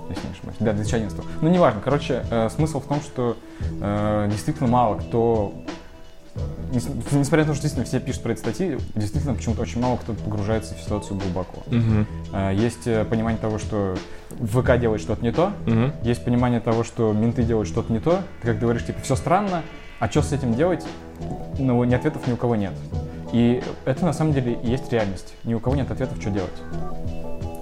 [0.10, 0.58] Если не ошибаюсь.
[0.60, 1.20] Да, 2011.
[1.42, 1.82] Ну, неважно.
[1.84, 3.38] Короче, э, смысл в том, что
[3.82, 5.54] э, действительно мало кто
[7.12, 10.14] Несмотря на то, что действительно все пишут про эти статьи, действительно почему-то очень мало кто
[10.14, 11.64] погружается в ситуацию глубоко.
[12.34, 13.96] Э, Есть э, понимание того, что
[14.42, 15.94] ВК делает что-то не то, Мгм.
[16.04, 18.22] есть понимание того, что менты делают что-то не то.
[18.42, 19.62] Ты как говоришь, типа, все странно,
[20.00, 20.86] а что с этим делать?
[21.58, 22.74] Ну, ни ответов ни у кого нет.
[23.32, 25.34] И это на самом деле и есть реальность.
[25.46, 26.52] Ни у кого нет ответов, что делать.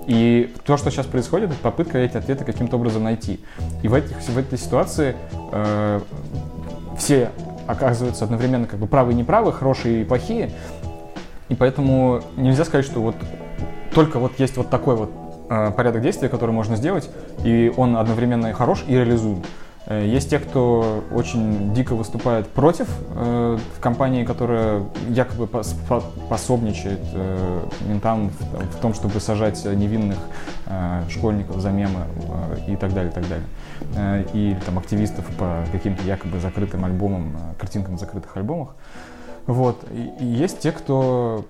[0.08, 3.40] И то, что сейчас происходит, это попытка эти ответы каким-то образом найти.
[3.84, 5.16] И в, этих, в этой ситуации
[5.52, 6.02] э,
[6.98, 7.32] все
[7.68, 10.52] оказываются одновременно как бы правые и неправые, хорошие и плохие.
[11.50, 13.16] И поэтому нельзя сказать, что вот
[13.94, 15.12] только вот есть вот такой вот
[15.50, 17.10] э, порядок действий, который можно сделать,
[17.44, 19.44] и он одновременно и хорош и реализуем.
[19.86, 25.76] Э, есть те, кто очень дико выступает против э, компании, которая якобы пос,
[26.30, 30.18] пособничает э, ментам в, в том, чтобы сажать невинных
[30.66, 32.06] э, школьников за мемы
[32.68, 33.46] э, и так далее, и так далее.
[33.96, 38.76] Э, и там активистов по каким-то якобы закрытым альбомам, э, картинкам закрытых альбомах.
[39.46, 39.84] Вот.
[39.92, 41.46] И, и есть те, кто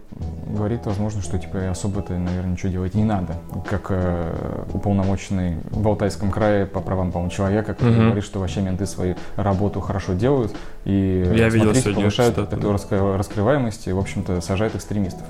[0.48, 3.36] говорит, возможно, что типа особо-то, наверное, ничего делать не надо.
[3.70, 8.06] Как э, уполномоченный в Алтайском крае по правам, по-моему, человека, который mm-hmm.
[8.06, 10.56] говорит, что вообще менты свою работу хорошо делают
[10.86, 15.28] и Я видел сегодня повышают эту раскрываемость и, в общем-то, сажают экстремистов.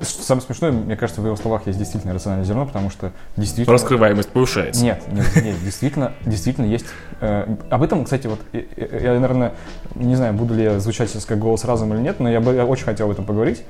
[0.00, 3.74] Самое смешное, мне кажется, в его словах есть действительно рациональное зерно, потому что действительно...
[3.74, 4.82] Раскрываемость повышается.
[4.82, 6.86] Нет, нет, нет действительно, действительно есть...
[7.20, 9.54] Э, об этом, кстати, вот я, я, наверное,
[9.94, 12.54] не знаю, буду ли я звучать сейчас как голос разума или нет, но я бы
[12.54, 13.62] я очень хотел об этом поговорить.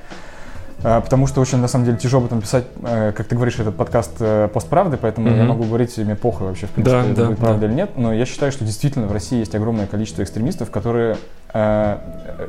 [0.82, 3.58] Э, потому что очень, на самом деле, тяжело об этом писать, э, как ты говоришь,
[3.58, 5.38] этот подкаст э, постправды, поэтому mm-hmm.
[5.38, 7.66] я могу говорить, мне похуй вообще, в принципе, да, да, правда да.
[7.66, 11.16] или нет, но я считаю, что действительно в России есть огромное количество экстремистов, которые
[11.52, 11.98] э,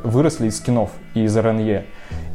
[0.03, 1.85] выросли из скинов и из РНЕ.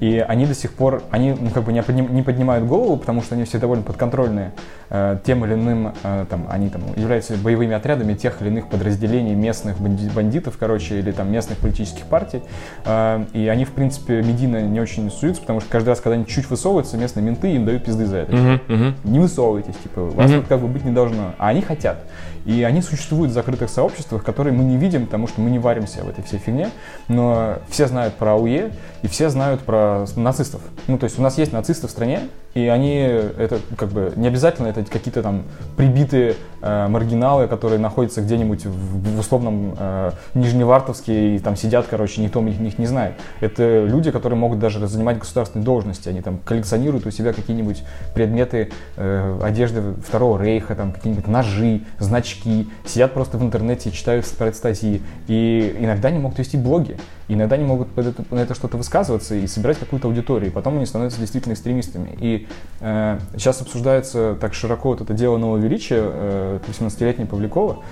[0.00, 3.22] И они до сих пор, они ну, как бы не, подним, не поднимают голову, потому
[3.22, 4.52] что они все довольно подконтрольные
[4.90, 9.34] э, тем или иным, э, там, они там являются боевыми отрядами тех или иных подразделений
[9.34, 12.42] местных бандитов, короче, или там местных политических партий.
[12.84, 16.26] Э, и они, в принципе, медийно не очень суются, потому что каждый раз, когда они
[16.26, 18.32] чуть высовываются, местные менты им дают пизды за это.
[18.32, 18.94] Uh-huh, uh-huh.
[19.04, 20.44] Не высовывайтесь, типа, вас uh-huh.
[20.48, 21.34] как бы быть не должно.
[21.38, 21.98] А они хотят.
[22.44, 26.04] И они существуют в закрытых сообществах, которые мы не видим, потому что мы не варимся
[26.04, 26.68] в этой всей фигне.
[27.08, 28.70] Но все знают про АУЕ,
[29.02, 30.61] и все знают про нацистов.
[30.87, 32.20] Ну, то есть у нас есть нацисты в стране,
[32.55, 35.42] и они, это как бы не обязательно это какие-то там
[35.77, 42.22] прибитые э, маргиналы, которые находятся где-нибудь в, в условном э, Нижневартовске и там сидят, короче,
[42.22, 43.14] никто их, них не знает.
[43.40, 47.83] Это люди, которые могут даже занимать государственные должности, они там коллекционируют у себя какие-нибудь
[48.14, 55.03] предметы э, одежды Второго Рейха, там какие-нибудь ножи, значки, сидят просто в интернете читают статьи,
[55.27, 56.96] и иногда они могут вести блоги,
[57.27, 57.88] иногда они могут
[58.31, 62.16] на это что-то высказываться и собирать какую-то аудиторию, и потом они становятся действительно экстремистами.
[62.20, 62.46] И
[62.80, 67.82] э, сейчас обсуждается так широко вот это дело нового величия э, 18-летней Павлякова,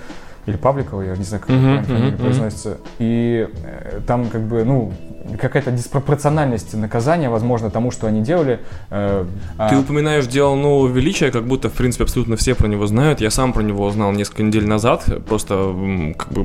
[0.47, 2.79] или Павликова, я не знаю, как uh-huh, uh-huh, произносится.
[2.99, 4.93] И э, там как бы, ну,
[5.41, 8.61] какая-то диспропорциональность наказания, возможно, тому, что они делали.
[8.91, 9.25] Э,
[9.59, 9.81] а Ты а...
[9.81, 13.21] упоминаешь дело нового величия, как будто, в принципе, абсолютно все про него знают.
[13.21, 15.75] Я сам про него узнал несколько недель назад, просто
[16.17, 16.43] как бы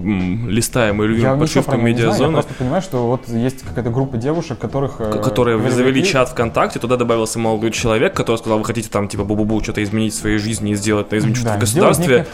[0.49, 2.27] листая мою любимую подшивку медиазоны.
[2.27, 4.95] Я просто понимаю, что вот есть какая-то группа девушек, которых...
[4.99, 9.21] Э, которые завели чат ВКонтакте, туда добавился молодой человек, который сказал, вы хотите там, типа,
[9.21, 12.25] бу-бу-бу, что-то изменить в своей жизни и сделать, изменить да, что-то в государстве.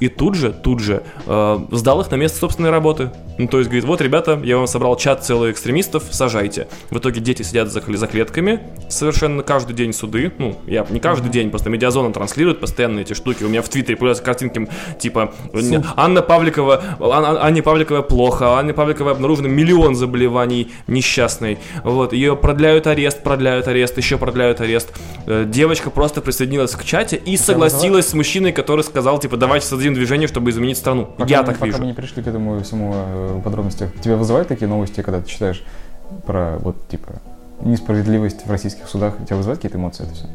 [0.00, 3.10] И тут же, тут же э, сдал их на место собственной работы.
[3.38, 6.66] Ну, то есть, говорит, вот, ребята, я вам собрал чат целых экстремистов, сажайте.
[6.90, 10.32] В итоге дети сидят за, за клетками, совершенно каждый день суды.
[10.38, 13.44] Ну, я не каждый день, просто медиазона транслирует постоянно эти штуки.
[13.44, 15.84] У меня в Твиттере появляются картинки типа Суд.
[15.96, 21.58] Анна Павликова, Ан, Анне Павликовой плохо, Анне Павликовой обнаружено миллион заболеваний несчастной.
[21.84, 24.92] Вот, ее продляют арест, продляют арест, еще продляют арест.
[25.26, 29.94] Э, девочка просто присоединилась к чате и согласилась с мужчиной, который сказал, типа, давайте создадим
[29.94, 31.08] движение, чтобы изменить страну.
[31.16, 31.78] Пока я мы, так пока вижу.
[31.78, 32.94] мы не пришли к этому всему
[33.42, 33.90] подробности.
[34.02, 35.64] Тебя вызывают такие новости, когда ты читаешь
[36.26, 37.20] про вот типа
[37.60, 40.26] несправедливость в российских судах, тебя вызывает какие-то эмоции это все?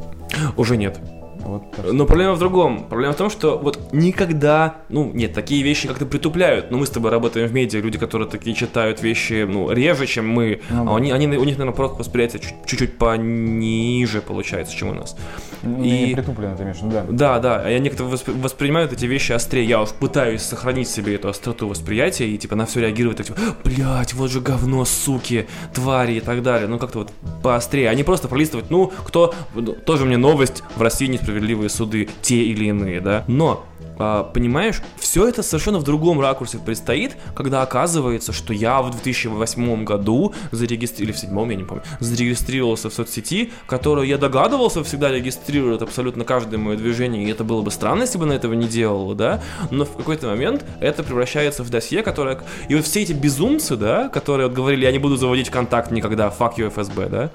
[0.57, 0.97] Уже нет.
[1.43, 2.85] Вот, но проблема в другом.
[2.87, 6.71] Проблема в том, что вот никогда, ну, нет, такие вещи как-то притупляют.
[6.71, 10.29] Но мы с тобой работаем в медиа, люди, которые такие читают вещи, ну, реже, чем
[10.29, 10.61] мы.
[10.69, 15.15] Ну, а они, они, у них, наверное, просто восприятие чуть-чуть пониже получается, чем у нас.
[15.63, 17.05] Ну, и притуплено, ты имеешь да.
[17.09, 17.61] Да, да.
[17.61, 19.65] А некоторые воспринимают эти вещи острее.
[19.65, 23.39] Я уж пытаюсь сохранить себе эту остроту восприятия и, типа, на все реагировать, так, типа,
[23.63, 26.67] блядь, вот же говно, суки, твари и так далее.
[26.67, 27.89] Ну, как-то вот поострее.
[27.89, 32.07] А не просто пролистывать, ну, кто, ну, тоже мне новость, в России не справедливые суды,
[32.21, 33.23] те или иные, да.
[33.27, 33.65] Но
[33.97, 39.83] а, понимаешь, все это совершенно в другом ракурсе предстоит, когда оказывается, что я в 2008
[39.83, 45.11] году зарегистрировался, или в седьмом, я не помню, зарегистрировался в соцсети, которую я догадывался всегда
[45.11, 48.67] регистрирует абсолютно каждое мое движение, и это было бы странно, если бы на этого не
[48.67, 49.41] делал, да,
[49.71, 52.39] но в какой-то момент это превращается в досье, которое...
[52.69, 56.33] И вот все эти безумцы, да, которые вот говорили, я не буду заводить контакт никогда,
[56.37, 57.31] fuck you ФСБ, да,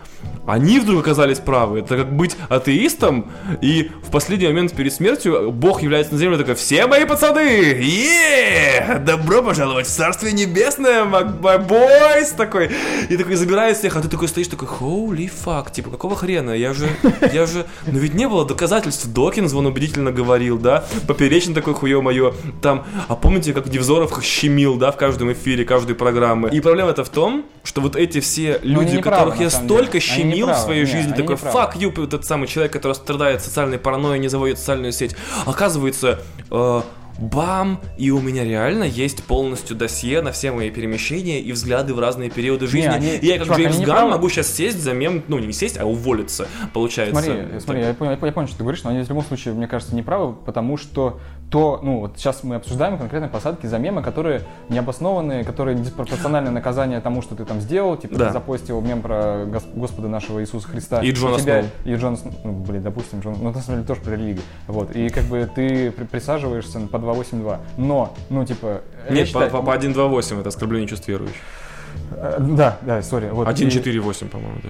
[0.47, 1.81] они вдруг оказались правы.
[1.81, 3.31] Это как быть атеистом,
[3.61, 7.41] и в последний момент перед смертью Бог является на земле я такой, все мои пацаны,
[7.41, 12.71] е добро пожаловать в Царствие Небесное, бойс, такой.
[13.09, 16.73] И такой забирает всех, а ты такой стоишь, такой, holy fuck, типа, какого хрена, я
[16.73, 16.89] же,
[17.33, 22.01] я же, ну ведь не было доказательств, Докинс, он убедительно говорил, да, Поперечный такой, хуе
[22.01, 26.49] мое, там, а помните, как Невзоров щемил, да, в каждом эфире, каждой программы.
[26.51, 30.01] И проблема это в том, что вот эти все люди, которых на я столько деле.
[30.01, 34.21] Щемил в своей Не, жизни, такой, fuck you, этот самый человек, который страдает социальной паранойей,
[34.21, 35.15] не заводит социальную сеть.
[35.47, 36.83] Оказывается, э,
[37.21, 41.99] бам, и у меня реально есть полностью досье на все мои перемещения и взгляды в
[41.99, 42.87] разные периоды жизни.
[42.89, 44.11] они- и я как чувак, Джеймс они не Ган правы.
[44.13, 47.21] могу сейчас сесть за мем, ну не сесть, а уволиться, получается.
[47.21, 49.67] Смотри, смотри, я понял, я понял, что ты говоришь, но они в любом случае, мне
[49.67, 51.19] кажется, неправы, потому что
[51.51, 57.01] то, ну, вот сейчас мы обсуждаем конкретно посадки за мемы, которые необоснованные, которые диспропорциональное наказание
[57.01, 58.27] тому, что ты там сделал, типа Да.
[58.27, 61.01] ты запостил мем про Гос- Господа нашего Иисуса Христа.
[61.03, 61.71] И Джона тебя, Сноу.
[61.85, 64.43] И Джон ну, блин, допустим, Джон, ну, на самом деле тоже про религию.
[64.67, 68.83] Вот, и как бы ты при- присаживаешься по 282, но, ну, типа...
[69.09, 71.41] я Нет, считаю- по, по 1.2.8 это оскорбление чувств верующих.
[72.13, 73.29] Э, Да, да, сори.
[73.31, 74.69] Вот, и- 1.4.8, по-моему, да.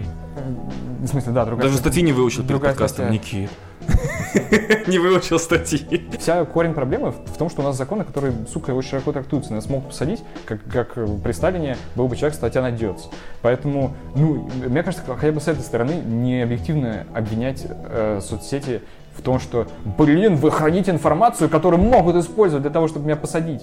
[1.00, 3.11] В смысле, да, другая Даже статьи не выучил перед подкастом, статья.
[3.11, 3.50] Никит.
[4.87, 6.09] Не выучил статьи.
[6.18, 9.54] Вся корень проблемы в том, что у нас законы, которые, сука, очень широко трактуются.
[9.54, 13.09] Нас могут посадить, как, как э, при Сталине был бы человек, статья найдется.
[13.40, 18.83] Поэтому, ну, мне кажется, хотя бы с этой стороны не объективно обвинять э, соцсети
[19.16, 19.66] в том, что,
[19.98, 23.62] блин, вы храните информацию, которую могут использовать для того, чтобы меня посадить.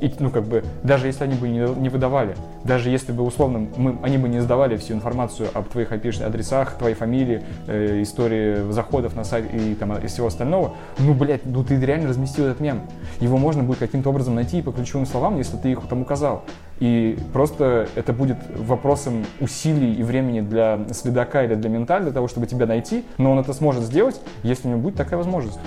[0.00, 3.66] И, ну, как бы, даже если они бы не, не выдавали, даже если бы, условно,
[3.76, 8.70] мы, они бы не сдавали всю информацию об твоих IP адресах, твоей фамилии, э, истории
[8.72, 12.60] заходов на сайт и, там, и всего остального, ну, блядь, ну, ты реально разместил этот
[12.60, 12.82] мем.
[13.20, 16.44] Его можно будет каким-то образом найти по ключевым словам, если ты их там указал.
[16.78, 22.28] И просто это будет вопросом усилий и времени для следака или для мента, для того,
[22.28, 25.58] чтобы тебя найти, но он это сможет сделать, если у него будет такая возможность.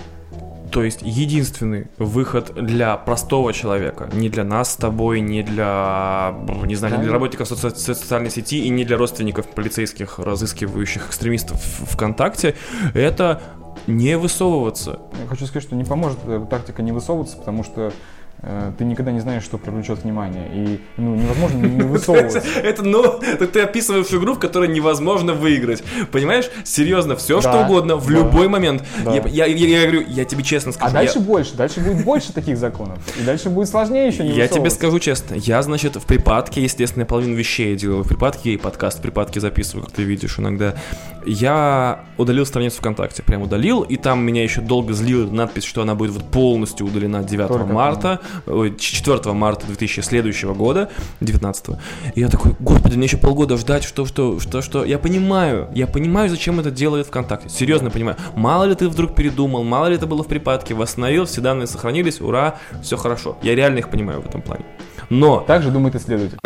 [0.72, 6.76] То есть единственный выход для простого человека, не для нас с тобой, не для, не
[6.76, 12.56] знаю, не для работников соци- социальной сети и не для родственников полицейских, разыскивающих экстремистов ВКонтакте,
[12.94, 13.42] это
[13.88, 15.00] не высовываться.
[15.22, 17.92] Я хочу сказать, что не поможет э, тактика не высовываться, потому что
[18.78, 20.48] ты никогда не знаешь, что привлечет внимание.
[20.54, 22.42] И ну, невозможно не высовываться.
[22.64, 25.84] Это, ну, ты описываешь игру, в которой невозможно выиграть.
[26.12, 26.50] Понимаешь?
[26.64, 28.84] Серьезно, все что угодно, в любой момент.
[29.06, 30.92] Я, говорю, я тебе честно скажу.
[30.92, 33.00] А дальше больше, дальше будет больше таких законов.
[33.20, 37.06] И дальше будет сложнее еще не Я тебе скажу честно, я, значит, в припадке, естественно,
[37.06, 38.04] половину вещей делаю.
[38.04, 40.76] В припадке я и подкаст в припадке записываю, как ты видишь иногда.
[41.26, 45.96] Я удалил страницу ВКонтакте, прям удалил, и там меня еще долго злила надпись, что она
[45.96, 50.90] будет вот полностью удалена 9 Только марта, ой, 4 марта 2000 следующего года,
[51.22, 51.66] 19
[52.16, 54.86] И я такой, господи, мне еще полгода ждать, что, что, что, что.
[54.86, 57.50] Я понимаю, я понимаю, зачем это делает ВКонтакте.
[57.50, 58.18] Серьезно понимаю.
[58.36, 62.22] Мало ли ты вдруг передумал, мало ли это было в припадке, восстановил, все данные сохранились,
[62.22, 63.38] ура, все хорошо.
[63.42, 64.66] Я реально их понимаю в этом плане.
[65.10, 66.38] Но Так же думает исследователь.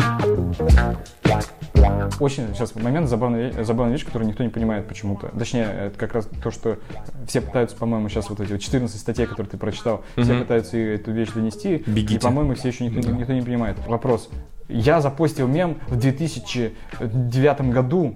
[2.19, 5.27] Очень сейчас момент забавная, забавная вещь, которую никто не понимает почему-то.
[5.37, 6.77] Точнее, это как раз то, что
[7.27, 10.41] все пытаются, по-моему, сейчас вот эти вот 14 статей, которые ты прочитал, все Мгм.
[10.43, 11.83] пытаются эту вещь донести.
[11.87, 12.15] Бегите.
[12.15, 13.15] И, по-моему, все еще никто, Да.
[13.15, 13.77] никто не понимает.
[13.87, 14.29] Вопрос.
[14.69, 18.15] Я запостил мем в 2009 году,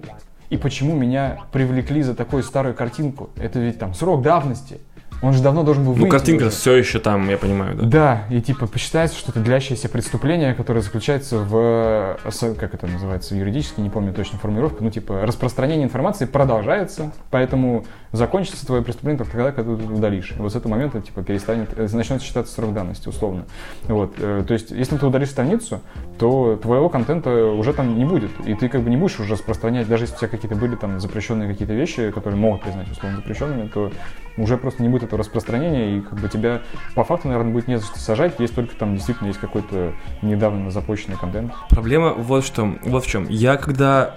[0.50, 3.30] и почему меня привлекли за такую старую картинку?
[3.36, 4.80] Это ведь там срок давности.
[5.22, 6.52] Он же давно должен был ну выйти картинка уже.
[6.52, 7.86] все еще там, я понимаю, да.
[7.86, 13.36] Да, и типа посчитается, что это длящееся преступление, которое заключается в, э, как это называется
[13.36, 19.32] юридически, не помню точно формулировку, ну типа распространение информации продолжается, поэтому закончится твое преступление только
[19.32, 20.32] тогда, когда ты удалишь.
[20.32, 23.46] И вот с этого момента типа перестанет, э, начнет считаться срок давности, условно.
[23.84, 25.82] Вот, э, то есть, если ты удалишь страницу,
[26.20, 29.88] то твоего контента уже там не будет, и ты как бы не будешь уже распространять,
[29.88, 33.68] даже если у тебя какие-то были там запрещенные какие-то вещи, которые могут признать условно запрещенными,
[33.68, 33.92] то
[34.38, 36.62] уже просто не будет этого распространения, и как бы тебя
[36.96, 40.72] по факту, наверное, будет не за что сажать, есть только там действительно есть какой-то недавно
[40.72, 41.54] запущенный контент.
[41.70, 43.28] Проблема вот в чем, вот в чем.
[43.30, 44.16] Я когда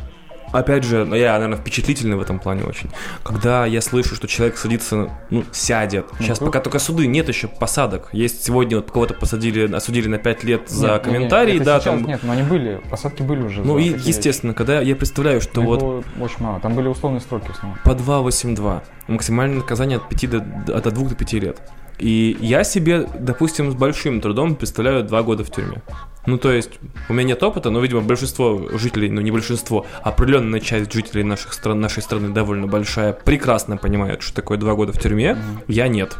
[0.52, 2.90] Опять же, ну, я, наверное, впечатлительный в этом плане очень.
[3.22, 6.06] Когда я слышу, что человек садится, ну, сядет.
[6.18, 8.08] Сейчас Ну, пока только суды, нет еще посадок.
[8.12, 11.80] Есть сегодня вот кого-то посадили, осудили на 5 лет за Нет, нет, комментарии, это да,
[11.80, 12.04] сейчас там.
[12.04, 13.62] Нет, но они были, посадки были уже.
[13.62, 15.70] Ну и естественно, когда я представляю, что вещи.
[15.70, 16.60] вот очень мало.
[16.60, 17.78] Там были условные сроки в основном.
[17.84, 18.82] по 282.
[19.08, 21.58] Максимальное наказание от 5 до, до- от 2 до 5 лет.
[22.00, 25.82] И я себе, допустим, с большим трудом представляю 2 года в тюрьме.
[26.26, 26.72] Ну, то есть,
[27.08, 31.52] у меня нет опыта, но, видимо, большинство жителей, ну, не большинство, определенная часть жителей наших
[31.52, 35.36] стран, нашей страны довольно большая, прекрасно понимает, что такое 2 года в тюрьме.
[35.68, 36.16] Я нет.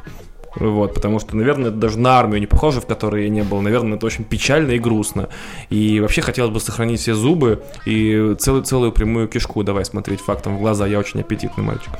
[0.57, 3.61] Вот, потому что, наверное, это даже на армию не похоже, в которой я не был.
[3.61, 5.29] Наверное, это очень печально и грустно.
[5.69, 10.57] И вообще хотелось бы сохранить все зубы и целую, целую прямую кишку давай смотреть фактом
[10.57, 10.87] в глаза.
[10.87, 11.91] Я очень аппетитный мальчик.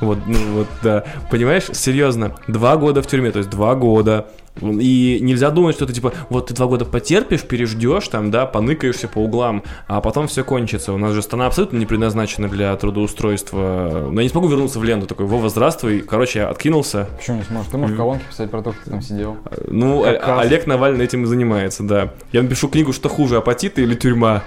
[0.00, 1.04] Вот, ну вот, да.
[1.30, 4.26] Понимаешь, серьезно, два года в тюрьме, то есть два года
[4.60, 9.08] и нельзя думать, что ты типа, вот ты два года потерпишь, переждешь там, да, поныкаешься
[9.08, 10.92] по углам, а потом все кончится.
[10.92, 14.08] У нас же страна абсолютно не предназначена для трудоустройства.
[14.10, 16.00] Но я не смогу вернуться в ленту такой, Вова, здравствуй.
[16.00, 17.08] Короче, я откинулся.
[17.18, 17.70] Почему не сможешь?
[17.70, 19.36] Ты можешь колонки писать про то, как ты там сидел.
[19.66, 22.12] Ну, как а- Олег Навальный этим и занимается, да.
[22.32, 24.44] Я напишу книгу, что хуже, апатиты или тюрьма.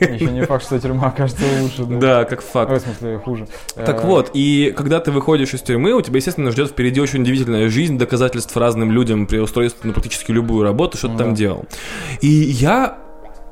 [0.00, 1.96] Еще не факт, что тюрьма окажется лучше, да?
[1.98, 2.72] Да, как факт.
[2.72, 3.46] В смысле, хуже.
[3.74, 7.22] Так э, вот, и когда ты выходишь из тюрьмы, у тебя, естественно, ждет впереди очень
[7.22, 11.34] удивительная жизнь, доказательств разным людям, при устройстве на практически любую работу, что ну, ты там
[11.34, 11.64] делал.
[12.20, 12.98] И я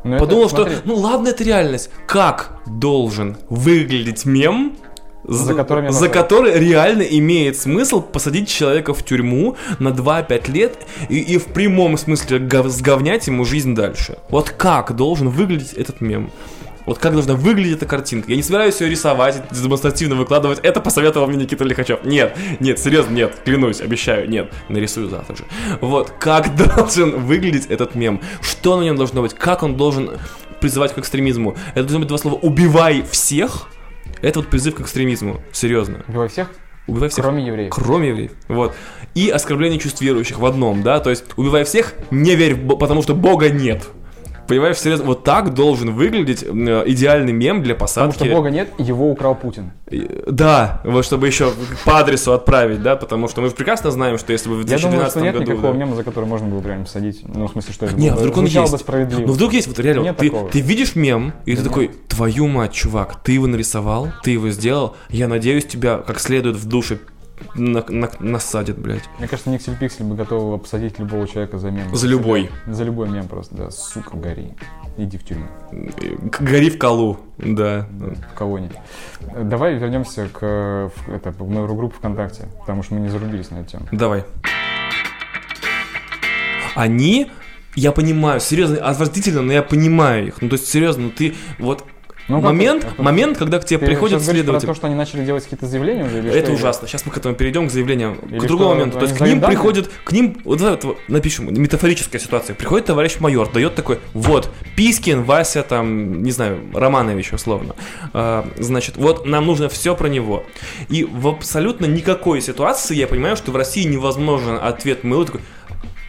[0.05, 1.91] Но подумал, это, что, ну ладно, это реальность.
[2.07, 4.77] Как должен выглядеть мем,
[5.25, 11.39] за, за который реально имеет смысл посадить человека в тюрьму на 2-5 лет и, и
[11.39, 14.19] в прямом смысле гов, сговнять ему жизнь дальше.
[14.31, 16.31] Вот как должен выглядеть этот мем?
[16.89, 18.31] Вот как должна выглядеть эта картинка.
[18.31, 20.59] Я не собираюсь ее рисовать, демонстративно выкладывать.
[20.63, 22.03] Это посоветовал мне Никита Лихачев.
[22.03, 24.51] Нет, нет, серьезно, нет, клянусь, обещаю, нет.
[24.71, 25.45] Нарисую завтра же.
[25.83, 28.23] Вот, как должен выглядеть этот мем?
[28.41, 29.35] Что на нем должно быть?
[29.35, 30.13] Как он должен
[30.63, 31.59] призывать к экстремизму?
[31.73, 33.69] Это должно быть два слова «убивай всех».
[34.23, 36.07] Это вот призыв к экстремизму, серьезно.
[36.09, 36.51] Убивай всех?
[36.87, 37.23] Убивай всех.
[37.23, 37.71] Кроме евреев.
[37.71, 38.33] Кроме евреев.
[38.49, 38.75] Вот.
[39.15, 43.15] И оскорбление чувств верующих в одном, да, то есть убивай всех, не верь, потому что
[43.15, 43.89] Бога нет.
[44.49, 48.15] Понимаешь, серьезно, вот так должен выглядеть э, идеальный мем для посадки.
[48.15, 49.73] Потому что бога нет, его украл Путин.
[50.27, 51.53] Да, вот чтобы еще
[51.85, 54.91] по адресу отправить, да, потому что мы прекрасно знаем, что если бы в 2012 Я
[54.91, 55.53] думаю, что нет году...
[55.53, 55.79] никакого да.
[55.79, 57.21] мема, за который можно было прям посадить.
[57.27, 58.73] Ну, в смысле, что это Нет, вдруг он есть.
[58.73, 59.27] бы справедливо.
[59.27, 62.73] Ну, вдруг есть, вот реально, нет ты, ты видишь мем, и ты такой, твою мать,
[62.73, 66.99] чувак, ты его нарисовал, ты его сделал, я надеюсь, тебя как следует в душе
[67.55, 69.03] на, на, насадит, блядь.
[69.19, 71.95] Мне кажется, Никсель Пиксель бы готов посадить любого человека за мем.
[71.95, 72.51] За любой.
[72.67, 73.71] За любой мем просто, да.
[73.71, 74.55] Сука, гори.
[74.97, 75.47] Иди в тюрьму.
[76.41, 77.87] Гори в колу, да.
[78.33, 78.73] В колонии.
[79.43, 83.71] Давай вернемся к это, в мою группу ВКонтакте, потому что мы не зарубились на эту
[83.71, 83.87] тему.
[83.93, 84.25] Давай.
[86.75, 87.31] Они
[87.75, 90.43] я понимаю, серьезно, отвратительно, но я понимаю их.
[90.43, 91.85] Ну, то есть, серьезно, ну, ты вот
[92.29, 94.67] ну, момент, как, момент, когда к тебе приходит следователь.
[94.67, 96.19] Про то, что они начали делать какие-то заявления уже?
[96.19, 96.87] Или это ужасно.
[96.87, 98.19] Сейчас мы к этому перейдем к заявлениям.
[98.31, 98.99] Или к другому моменту.
[98.99, 99.57] То есть к ним данные?
[99.57, 102.55] приходит, к ним, вот вот, напишем, метафорическая ситуация.
[102.55, 107.75] Приходит товарищ майор, дает такой, вот, Пискин, Вася, там, не знаю, Романович, условно.
[108.13, 110.45] А, значит, вот нам нужно все про него.
[110.89, 115.41] И в абсолютно никакой ситуации я понимаю, что в России невозможен ответ мыло такой,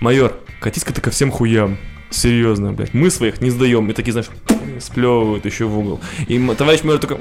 [0.01, 1.78] майор, катись-ка ты ко всем хуям.
[2.09, 2.93] Серьезно, блядь.
[2.93, 3.89] Мы своих не сдаем.
[3.89, 4.30] И такие, знаешь,
[4.80, 6.00] сплевывают еще в угол.
[6.28, 7.18] И товарищ майор такой,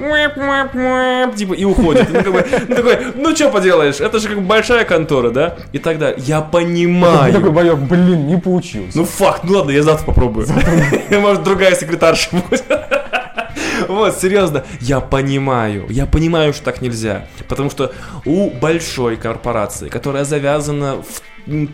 [1.35, 2.07] типа, и уходит.
[2.11, 5.55] Ну, как бы, ну, такой, ну, что поделаешь, это же как большая контора, да?
[5.73, 7.33] И тогда я понимаю.
[7.33, 8.95] Такой майор, блин, не получилось.
[8.95, 10.47] Ну, факт, ну ладно, я завтра попробую.
[11.09, 12.63] Может, другая секретарша будет.
[13.87, 17.27] Вот, серьезно, я понимаю, я понимаю, что так нельзя.
[17.47, 17.91] Потому что
[18.25, 21.21] у большой корпорации, которая завязана в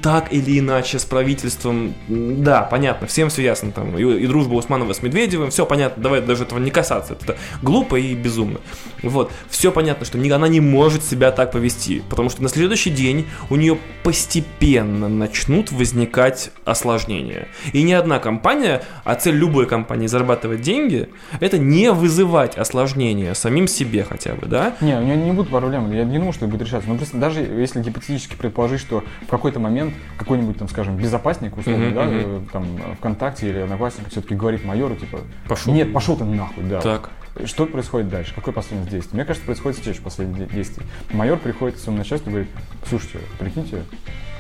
[0.02, 4.94] так или иначе с правительством, да, понятно, всем все ясно, там, и, и дружба Усманова
[4.94, 8.60] с Медведевым, все понятно, давай даже этого не касаться, это глупо и безумно.
[9.04, 13.28] Вот, все понятно, что она не может себя так повести, потому что на следующий день
[13.50, 17.48] у нее постепенно начнут возникать осложнения.
[17.74, 21.10] И ни одна компания, а цель любой компании зарабатывать деньги,
[21.40, 24.76] это не вызывать осложнения самим себе хотя бы, да?
[24.82, 27.18] Не, у нее не будут проблем, я не думаю, что это будет решаться, но просто
[27.18, 32.06] даже если гипотетически предположить, что в какой-то момент какой-нибудь там, скажем, безопасник, условно, mm-hmm, да,
[32.06, 32.50] mm-hmm.
[32.52, 32.66] там
[32.98, 35.74] ВКонтакте или Одноклассник все-таки говорит майору, типа, пошел.
[35.74, 36.82] Нет, пошел ты нахуй, да.
[36.82, 37.10] Так.
[37.44, 38.34] Что происходит дальше?
[38.34, 39.16] Какое последнее действие?
[39.18, 40.88] Мне кажется, происходит следующее последнее действие.
[41.12, 42.50] Майор приходит к своему начальству и говорит,
[42.88, 43.84] слушайте, прикиньте,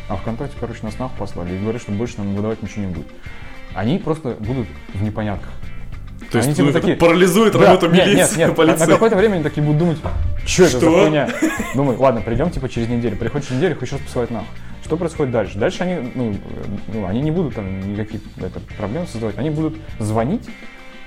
[0.07, 3.07] а ВКонтакте, короче, нас нахуй послали и говорят, что больше нам выдавать ничего не будет.
[3.73, 5.51] Они просто будут в непонятках.
[6.32, 8.86] То есть они, типа, такие, парализует да, работу милиции, нет, нет, полиции.
[8.86, 9.97] На какое-то время они такие будут думать,
[10.45, 11.30] что это за хуйня?
[11.76, 13.17] Думаю, ладно, придем типа через неделю.
[13.17, 14.47] Приходит через неделю, их еще раз посылать нахуй.
[14.86, 15.57] Что происходит дальше?
[15.57, 16.36] Дальше они, ну,
[16.93, 19.36] ну, они не будут там никаких это, проблем создавать.
[19.39, 20.47] Они будут звонить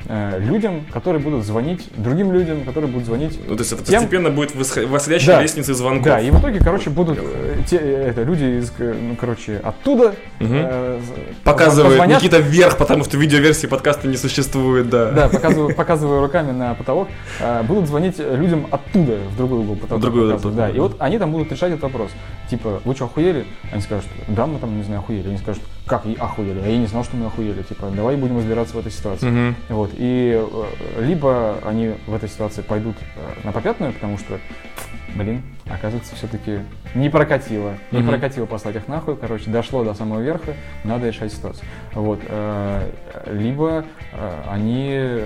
[0.06, 3.38] людям, которые будут звонить другим людям, которые будут звонить.
[3.46, 4.02] Ну, то есть это тем...
[4.02, 5.42] постепенно будет восходящая да.
[5.42, 6.06] лестница звонков.
[6.06, 10.14] Да, и в итоге, короче, будут э, те, это, люди из, э, ну, короче, оттуда
[10.40, 10.48] угу.
[10.50, 11.00] э,
[11.44, 12.22] показывают позвонят.
[12.22, 15.10] Никита вверх, потому что видеоверсии подкаста не существует, да.
[15.10, 17.08] Да, показываю, показываю руками на потолок,
[17.40, 20.02] э, будут звонить людям оттуда в другой угол потолка.
[20.02, 20.70] Другой угол, да.
[20.70, 22.10] И вот они там будут решать этот вопрос.
[22.48, 23.46] Типа, вы что, охуели?
[23.72, 25.28] Они скажут, да, мы там, не знаю, охуели.
[25.28, 26.60] Они скажут, как охуели?
[26.60, 27.62] А я не знал, что мы охуели.
[27.62, 29.28] Типа, давай будем разбираться в этой ситуации.
[29.28, 29.74] Угу.
[29.74, 29.90] Вот.
[29.94, 34.38] И э, либо они в этой ситуации пойдут э, на попятную, потому что
[35.14, 36.60] блин, оказывается, все-таки
[36.94, 37.74] не прокатило.
[37.90, 39.16] Не прокатило послать их нахуй.
[39.16, 41.66] Короче, дошло до самого верха, надо решать ситуацию.
[41.94, 42.20] Вот.
[42.28, 42.90] э,
[43.26, 43.84] Либо
[44.46, 45.24] они...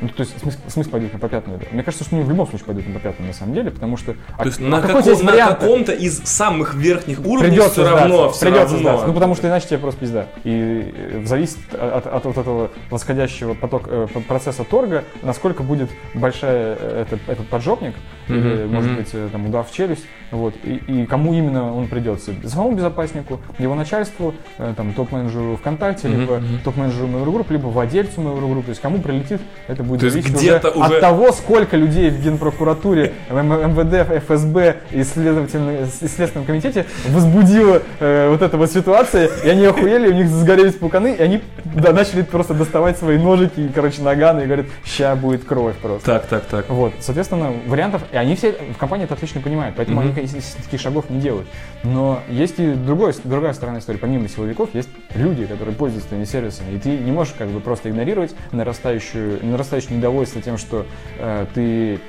[0.00, 1.58] ну, то есть смысл, смысл пойдут на попятную.
[1.60, 1.66] да.
[1.70, 4.14] Мне кажется, что они в любом случае пойдут на попятную, на самом деле, потому что...
[4.36, 5.58] а- То есть а на, какой како- здесь на вариант?
[5.60, 8.78] каком-то из самых верхних уровней Придется все равно, сдаться, все придется равно.
[8.90, 9.06] сдаться.
[9.06, 10.26] Ну, потому что иначе тебе просто пизда.
[10.44, 17.02] И зависит от, от вот этого восходящего поток, э, процесса торга, насколько будет большая э,
[17.02, 17.94] этот, этот поджопник,
[18.28, 22.32] или, может быть, э, там, удар в челюсть, вот, и, и кому именно он придется.
[22.44, 24.34] Самому безопаснику, его начальству,
[24.76, 29.82] там, топ-менеджеру ВКонтакте, Мгм, либо топ-менеджеру Mail.ru, либо владельцу Mail.ru, то есть кому прилетит, это
[29.84, 35.86] будет То зависеть уже, уже- от того, сколько людей в Генпрокуратуре, МВД, ФСБ и следовательно-
[36.00, 40.74] и Следственном комитете возбудила э, вот эта вот ситуация, и они охуели, у них загорелись
[40.74, 45.14] пуканы, и они да, начали просто доставать свои ножики и, короче, наганы, и говорят, ща
[45.16, 46.06] будет кровь просто.
[46.06, 46.68] Так, так, так.
[46.68, 50.10] Вот, соответственно, вариантов, и они все в компании это отлично понимают, поэтому Мгм.
[50.16, 50.28] они
[50.64, 51.46] таких шагов не делают.
[51.82, 56.74] Но есть и другой, другая сторона истории, помимо силовиков, есть люди, которые пользуются твоими сервисами,
[56.74, 59.38] и ты не можешь как бы просто игнорировать нарастающую,
[59.74, 60.86] нарастающее недовольство тем, что
[61.18, 62.00] э, ты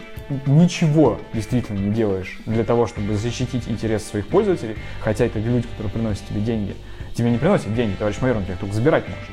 [0.47, 5.91] ничего действительно не делаешь для того, чтобы защитить интересы своих пользователей, хотя это люди, которые
[5.91, 6.75] приносят тебе деньги.
[7.13, 9.29] Тебе не приносят деньги, товарищ майор, он тебе только забирать может.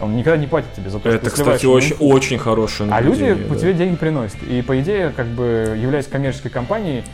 [0.00, 2.90] Он никогда не платит тебе за то, что Это, ты сливаешь кстати, очень, очень хорошее
[2.92, 3.60] а люди по да.
[3.60, 4.42] тебе деньги приносят.
[4.42, 7.04] И по идее, как бы являясь коммерческой компанией,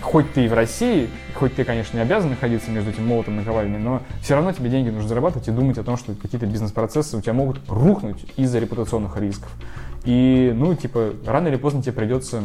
[0.00, 3.36] хоть ты и в России, хоть ты, конечно, не обязан находиться между этим молотом и
[3.38, 7.16] наковальней, но все равно тебе деньги нужно зарабатывать и думать о том, что какие-то бизнес-процессы
[7.16, 9.50] у тебя могут рухнуть из-за репутационных рисков.
[10.04, 12.44] И, ну, типа, рано или поздно тебе придется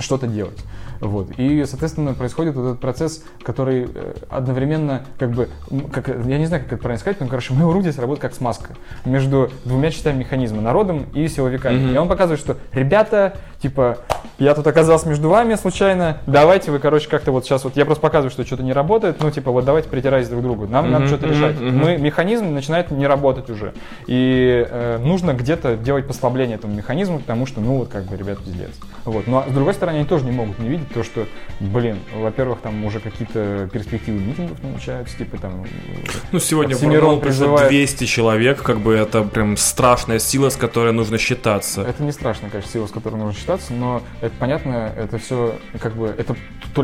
[0.00, 0.58] что-то делать.
[1.00, 1.30] Вот.
[1.36, 5.48] И, соответственно, происходит вот этот процесс, который э, одновременно, как бы,
[5.92, 8.74] как, я не знаю, как это правильно сказать, но, короче, Mail.ru здесь работает как смазка
[9.04, 11.78] между двумя частями механизма, народом и силовиками.
[11.78, 11.94] Мгм.
[11.94, 13.36] И он показывает, что, ребята,
[13.68, 13.98] типа,
[14.38, 18.00] я тут оказался между вами случайно, давайте вы, короче, как-то вот сейчас вот, я просто
[18.02, 21.04] показываю, что что-то не работает, ну, типа, вот давайте притирайтесь друг к другу, нам надо
[21.06, 21.60] Мгм, что-то мгм, решать.
[21.60, 21.78] мгм.
[21.78, 23.72] Мы, механизм начинает не работать уже.
[24.06, 28.38] И э, нужно где-то делать послабление этому механизму, потому что, ну, вот, как бы, ребят,
[28.44, 28.70] пиздец.
[29.04, 29.26] Вот.
[29.26, 31.26] Но, с другой стороны, они тоже не могут не видеть то, что,
[31.60, 35.64] блин, во-первых, там уже какие-то перспективы митингов намечаются, типа, там...
[36.32, 40.92] Ну, сегодня в Барнаул призывает- 200 человек, как бы это прям страшная сила, с которой
[40.92, 41.82] нужно считаться.
[41.82, 45.94] Это не страшная, конечно, сила, с которой нужно считаться, но это понятно, это все, как
[45.96, 46.36] бы, это,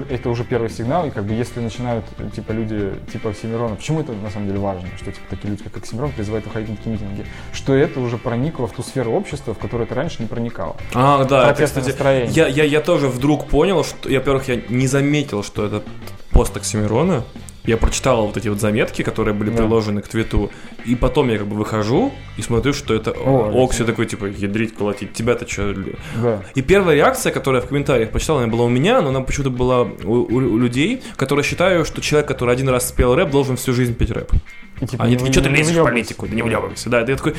[0.08, 2.04] это уже первый сигнал, и как бы если начинают,
[2.34, 5.76] типа, люди, типа Оксимирона, почему это на самом деле важно, что, типа, такие люди, как
[5.76, 9.58] Оксимирон, призывают выходить на такие митинги, что это уже проникло в ту сферу общества, в
[9.58, 10.76] которую это раньше не проникало.
[10.94, 12.30] А, да, это, кстати, настроение.
[12.32, 15.82] я, я, я тоже вдруг понял, что, я, во-первых, я не заметил, что это
[16.30, 17.24] пост Оксимирона.
[17.64, 19.58] Я прочитал вот эти вот заметки, которые были Да.
[19.58, 20.50] приложены к твиту,
[20.84, 24.74] и потом я как бы выхожу и смотрю, что это О, Окси такой, типа, ядрить,
[24.74, 25.72] колотить, тебя-то что?
[26.20, 26.42] Да.
[26.56, 29.82] И первая реакция, которая в комментариях почитала, она была у меня, но она почему-то была
[29.82, 33.72] у, у- у людей, которые считают, что человек, который один раз спел рэп, должен всю
[33.72, 34.32] жизнь петь рэп.
[34.80, 36.90] И, типа, Они такие, что ты лезешь в политику, да не уебывайся.
[36.90, 37.34] Да, это я такой,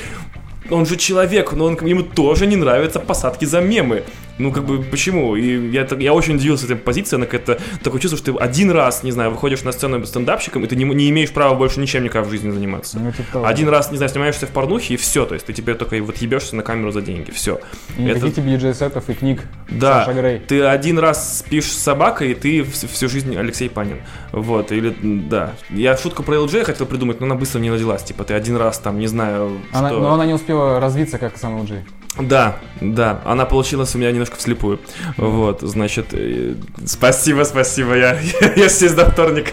[0.69, 4.03] он же человек, но он, ему тоже не нравятся посадки за мемы.
[4.39, 5.36] Ну, как бы, почему?
[5.36, 8.71] И я, так- я очень удивился этой позиции, она какая-то такое чувство, что ты один
[8.71, 12.03] раз, не знаю, выходишь на сцену стендапщиком, и ты не, не имеешь права больше ничем
[12.03, 12.97] никогда в жизни заниматься.
[12.99, 13.47] Ну, типа.
[13.47, 16.17] Один раз, не знаю, снимаешься в порнухе, и все, то есть ты теперь только вот
[16.17, 17.59] ебешься на камеру за деньги, все.
[17.97, 20.39] И никаких тебе диджей-сетов и книг Да, Саша Грей.
[20.39, 23.97] ты один раз спишь с собакой, и ты вс- всю жизнь Алексей Панин.
[24.31, 24.95] Вот, или,
[25.29, 25.53] да.
[25.69, 28.03] Я шутку про LG хотел придумать, но она быстро не родилась.
[28.03, 29.99] Типа, ты один раз там, не знаю, Она, что...
[29.99, 31.81] но она не успела развиться, как сам LG.
[32.20, 34.80] Да, да, она получилась у меня немножко вслепую.
[35.18, 36.55] Вот, значит, э,
[36.86, 38.20] спасибо, спасибо, я,
[38.55, 39.51] я здесь до вторника.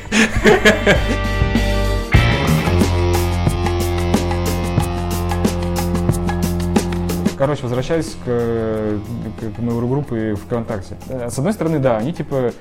[7.38, 10.98] Короче, возвращаясь к, к, к моей группе ВКонтакте.
[11.08, 12.52] Э, С одной стороны, да, они типа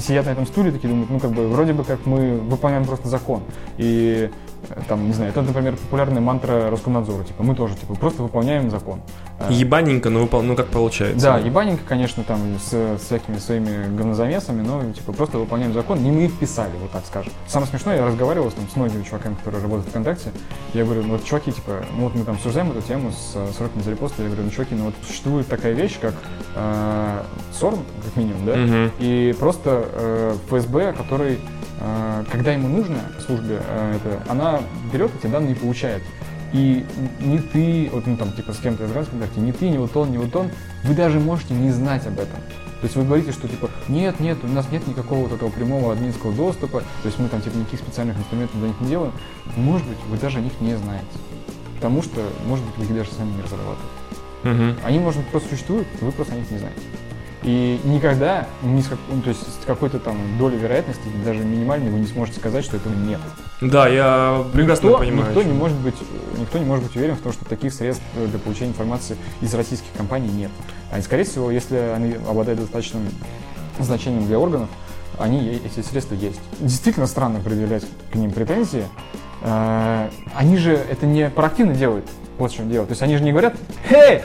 [0.00, 3.08] сидят на этом стуле, такие думают, ну как бы вроде бы как мы выполняем просто
[3.08, 3.42] закон.
[3.78, 4.30] И
[4.68, 8.70] э, там, не знаю, это, например, популярная мантра Роскомнадзора, типа мы тоже типа просто выполняем
[8.70, 9.00] закон.
[9.40, 10.42] Э, Ебаненько, но выпол...
[10.42, 11.18] ну как получается.
[11.26, 16.10] Да, ебаненько, конечно, там с, с всякими своими говнозамесами, но типа просто выполняем закон, не
[16.10, 17.32] мы их писали, вот так скажем.
[17.46, 20.30] Самое смешное, я разговаривал с, там, с многими чуваками, которые работают в ВКонтакте,
[20.74, 23.48] я говорю, ну вот чуваки, типа, ну вот мы там обсуждаем эту тему с э,
[23.56, 26.14] сроками за репосты, я говорю, ну чуваки, ну вот существует такая вещь, как
[26.54, 27.22] э,
[27.58, 28.90] СОРМ, как минимум, да, Мгм.
[28.98, 31.38] и просто э, ФСБ, который,
[31.80, 34.60] э, когда ему нужно, службе, э, это, она
[34.92, 36.02] берет эти данные и получает.
[36.52, 36.84] И
[37.20, 39.96] ни ты, вот ну там типа с кем-то из в контакте, ни ты, ни вот
[39.96, 40.50] он, ни вот он,
[40.84, 42.40] вы даже можете не знать об этом.
[42.80, 45.92] То есть вы говорите, что типа нет, нет, у нас нет никакого вот этого прямого
[45.92, 49.12] админского доступа, то есть мы там типа никаких специальных инструментов для них не делаем.
[49.56, 51.06] Может быть, вы даже о них не знаете.
[51.76, 54.00] Потому что, может быть, вы их даже сами не разрабатываете.
[54.42, 54.78] Мгм.
[54.84, 56.80] Они, может быть, просто существуют, вы просто о них не знаете.
[57.42, 61.90] И никогда, ни с как- ну, то есть с какой-то там долей вероятности, даже минимальной,
[61.90, 63.18] вы не сможете сказать, что этого нет.
[63.62, 65.26] Да, я прекрасно никто, понимаю.
[65.28, 65.94] никто не может быть,
[66.38, 69.88] никто не может быть уверен в том, что таких средств для получения информации из российских
[69.96, 70.50] компаний нет.
[70.92, 73.08] А скорее всего, если они обладают достаточным
[73.78, 74.68] значением для органов,
[75.18, 76.40] они эти средства есть.
[76.60, 78.84] Действительно странно предъявлять к ним претензии.
[79.42, 82.06] Э, Они же это не проактивно делают.
[82.38, 82.86] Вот в чем дело.
[82.86, 83.54] То есть они же не говорят,
[83.90, 84.22] «Эй,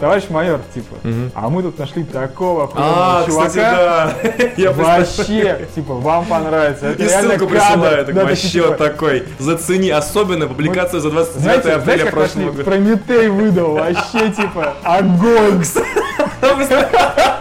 [0.00, 1.30] товарищ майор, типа, Мгм.
[1.34, 4.72] а мы тут нашли такого А, чувака, кстати, да.
[4.72, 6.86] Вообще, типа, вам понравится.
[6.88, 7.46] Это И ссылку кадр».
[7.48, 9.24] присылаю, так Да, вообще типа, такой.
[9.38, 12.64] Зацени, особенно публикацию за 29 Знаете, знаете, апреля как прошлого года.
[12.64, 15.62] Прометей выдал, вообще, типа, огонь.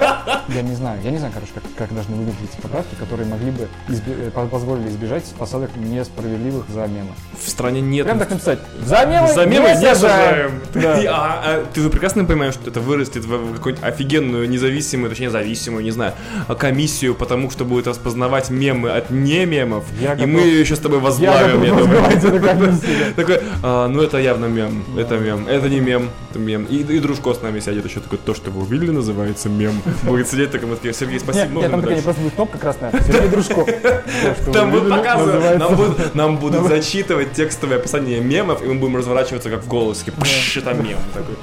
[0.50, 3.52] Я не знаю, я не знаю, короче, как, как должны выглядеть эти поправки, которые могли
[3.52, 7.12] бы изби- э, по- позволили избежать посадок несправедливых за мемы.
[7.44, 8.60] В стране нет Прям так написать.
[8.84, 10.52] За мемы, За мемы не сажаем.
[10.74, 11.00] Да.
[11.10, 15.30] А, а ты же прекрасно понимаешь, что это вырастет в в какую-нибудь офигенную, независимую, точнее,
[15.30, 16.14] зависимую, не знаю,
[16.58, 19.86] комиссию, потому что будет распознавать мемы от не мемов.
[20.00, 22.06] Я и готов- мы ее еще с тобой Я возглавим, я готов думаю.
[22.12, 23.14] эту комиссию.
[23.16, 26.66] Такой, а, ну это явно мем, это мем, это не мем, это мем.
[26.66, 29.82] И, и дружко с нами сядет еще такой, то, что вы увидели, называется мем.
[30.20, 32.58] Будет сидеть такой, такие, Сергей, спасибо, Нет, нет, там такая не дальше?» просто будет кнопка
[32.58, 32.92] красная.
[32.92, 33.54] Сергей Дружко.
[33.64, 39.50] То, что Там будут показывать, нам будут, зачитывать текстовое описание мемов, и мы будем разворачиваться
[39.50, 40.12] как в голосе.
[40.12, 41.36] Пш, это мем такой.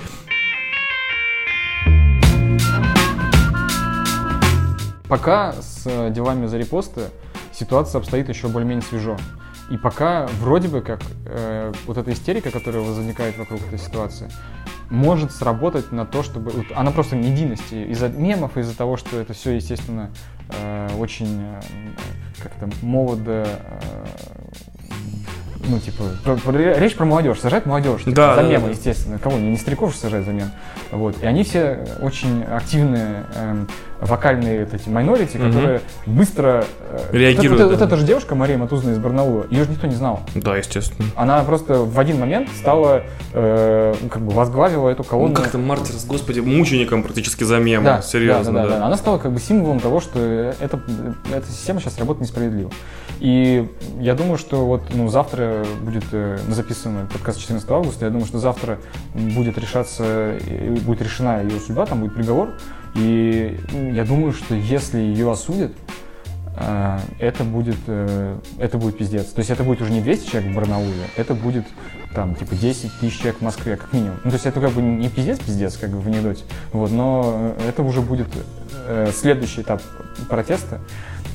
[5.09, 7.05] Пока с э, делами за репосты
[7.55, 9.16] ситуация обстоит еще более-менее свежо.
[9.71, 14.31] И пока вроде бы как э, вот эта истерика, которая возникает вокруг этой ситуации,
[14.91, 16.51] может сработать на то, чтобы...
[16.53, 20.11] вот она просто медийности из-за мемов, из-за того, что это все, естественно,
[20.51, 21.61] э, очень э,
[22.41, 23.47] как-то молодо...
[23.47, 24.07] э,
[25.69, 28.05] ну, типа, про- про- речь про молодежь, сажать молодежь.
[28.05, 28.71] типа, Да, за да, мемы, да.
[28.71, 29.19] естественно.
[29.19, 29.37] Кого?
[29.37, 30.51] Не, не стариков же сажать за мем.
[30.93, 31.21] Вот.
[31.21, 33.69] И они все очень активные эм,
[34.01, 36.65] вокальные вот эти майнорити, которые быстро...
[36.91, 37.85] э, Реагируют, Вот, вот, да.
[37.85, 40.21] вот эта же девушка, Мария Матузна из Барнаула, ее же никто не знал.
[40.35, 41.09] Да, естественно.
[41.17, 45.35] Она просто в один момент стала, э, ну, как бы возглавила эту Он колонну.
[45.35, 47.85] как-то мартир, господи, мучеником практически за мемы.
[47.85, 48.69] Да, Серьезно, да, да.
[48.69, 48.87] да, да.
[48.87, 50.81] Она стала как бы символом того, что э, эта,
[51.49, 52.71] система сейчас работает несправедливо.
[53.21, 53.67] И
[53.99, 58.39] я думаю, что вот ну, завтра будет э, записан подкаст 14 августа, я думаю, что
[58.39, 58.79] завтра
[59.15, 60.35] будет решаться,
[60.85, 62.51] будет решена ее судьба, там будет приговор.
[62.95, 65.72] И ну, я думаю, что если ее осудят,
[66.57, 69.26] э, это будет, э, это будет пиздец.
[69.26, 71.66] То есть это будет уже не 200 человек в Барнауле, это будет
[72.14, 74.16] там типа 10 тысяч человек в Москве, как минимум.
[74.24, 76.45] Ну, то есть это как бы не пиздец-пиздец, как бы в анекдоте.
[76.72, 78.28] Вот, но э, это уже будет
[79.12, 79.82] следующий этап
[80.28, 80.80] протеста.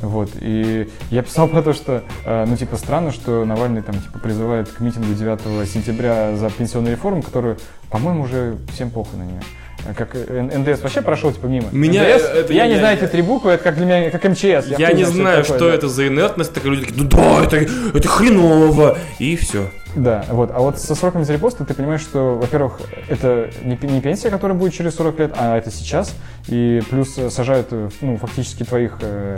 [0.01, 4.69] Вот, и я писал про то, что, ну, типа, странно, что Навальный там, типа, призывает
[4.69, 7.57] к митингу 9 сентября за пенсионную реформу, которую,
[7.89, 9.41] по-моему, уже всем похуй на нее.
[9.89, 11.67] А Как НДС вообще прошел, типа, мимо.
[11.71, 14.09] Меня НДС, это- я, не я- знаю я- эти три буквы, это как для меня,
[14.11, 14.43] как МЧС.
[14.77, 15.75] Я, хуй не знаю, знаю, такое, что да.
[15.75, 17.57] это за инертность, такие люди такие, ну да, это,
[17.97, 19.69] это хреново, и все.
[19.95, 20.51] Да, вот.
[20.53, 22.79] А вот со сроками за репосты ты понимаешь, что, во-первых,
[23.09, 26.13] это не, не пенсия, которая будет через 40 лет, а это сейчас.
[26.47, 29.37] И плюс сажают, э, ну, фактически твоих, э,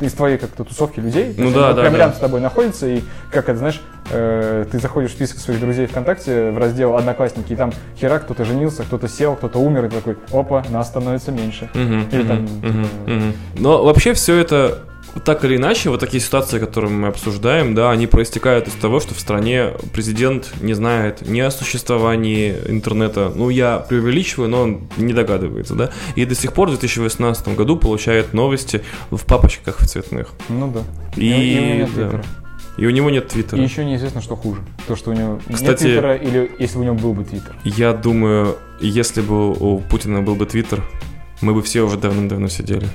[0.00, 1.34] из твоей как-то тусовки людей.
[1.36, 1.98] Ну да, да, Прям да.
[1.98, 5.86] рядом с тобой находятся, и как это, знаешь, э, ты заходишь в список своих друзей
[5.86, 9.96] ВКонтакте в раздел «Одноклассники», и там хера, кто-то женился, кто-то сел, кто-то умер, и ты
[9.96, 11.70] такой, опа, нас становится меньше.
[11.74, 13.38] Мгм, Или там, мгм, типа.
[13.56, 14.84] Но вообще все это
[15.24, 19.14] так или иначе, вот такие ситуации, которые мы обсуждаем, да, они проистекают из того, что
[19.14, 23.30] в стране президент не знает ни о существовании интернета.
[23.34, 25.90] Ну, я преувеличиваю, но он не догадывается, да.
[26.16, 30.28] И до сих пор в 2018 году получает новости в папочках в цветных.
[30.48, 30.80] Ну да.
[31.16, 32.10] И, и у него нет да.
[32.10, 32.22] Твиттера.
[32.22, 32.43] И
[32.78, 33.60] у него нет И твиттера.
[33.62, 34.60] еще неизвестно, что хуже.
[34.88, 37.54] То, что у него нет Кстати- Твиттера, или если бы у него был бы Твиттер.
[37.64, 40.82] Я думаю, если бы у Путина был бы твиттер,
[41.40, 42.86] мы бы все уже давным-давно сидели.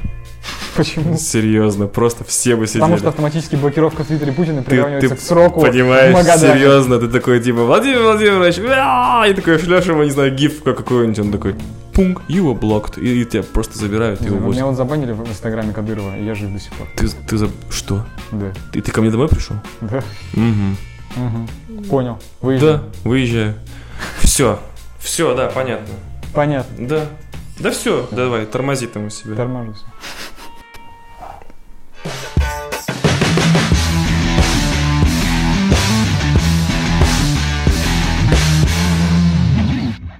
[0.75, 1.17] Почему?
[1.17, 2.81] Серьезно, просто все бы сидели.
[2.81, 7.07] Потому что автоматически блокировка в Твиттере Путина Ты- приравнивается ты к сроку Понимаешь, серьезно, ты
[7.09, 11.55] такой типа Владимир Владимирович, «А!» и такой шлешь его, не знаю, гиф какой-нибудь, он такой,
[11.99, 14.55] пунк, you are blocked, и, и тебя просто забирают знаю, увозят.
[14.55, 16.87] Меня вот забанили в инстаграме Кадырова, и я жив до сих пор.
[16.95, 17.49] Ты, ты за...
[17.69, 18.05] Что?
[18.31, 18.53] Да.
[18.71, 19.57] Ты, ты ко мне домой пришел?
[19.81, 20.01] Да.
[20.33, 21.21] Угу.
[21.21, 21.83] Мгм.
[21.89, 22.17] Понял.
[22.39, 22.73] Выезжай.
[22.77, 23.55] Да, выезжаю.
[24.21, 24.61] Все,
[24.99, 25.93] все, да, понятно.
[26.33, 26.87] Понятно.
[26.87, 27.05] Да.
[27.59, 29.35] Да все, давай, тормози там у себя.
[29.35, 29.83] Торможусь.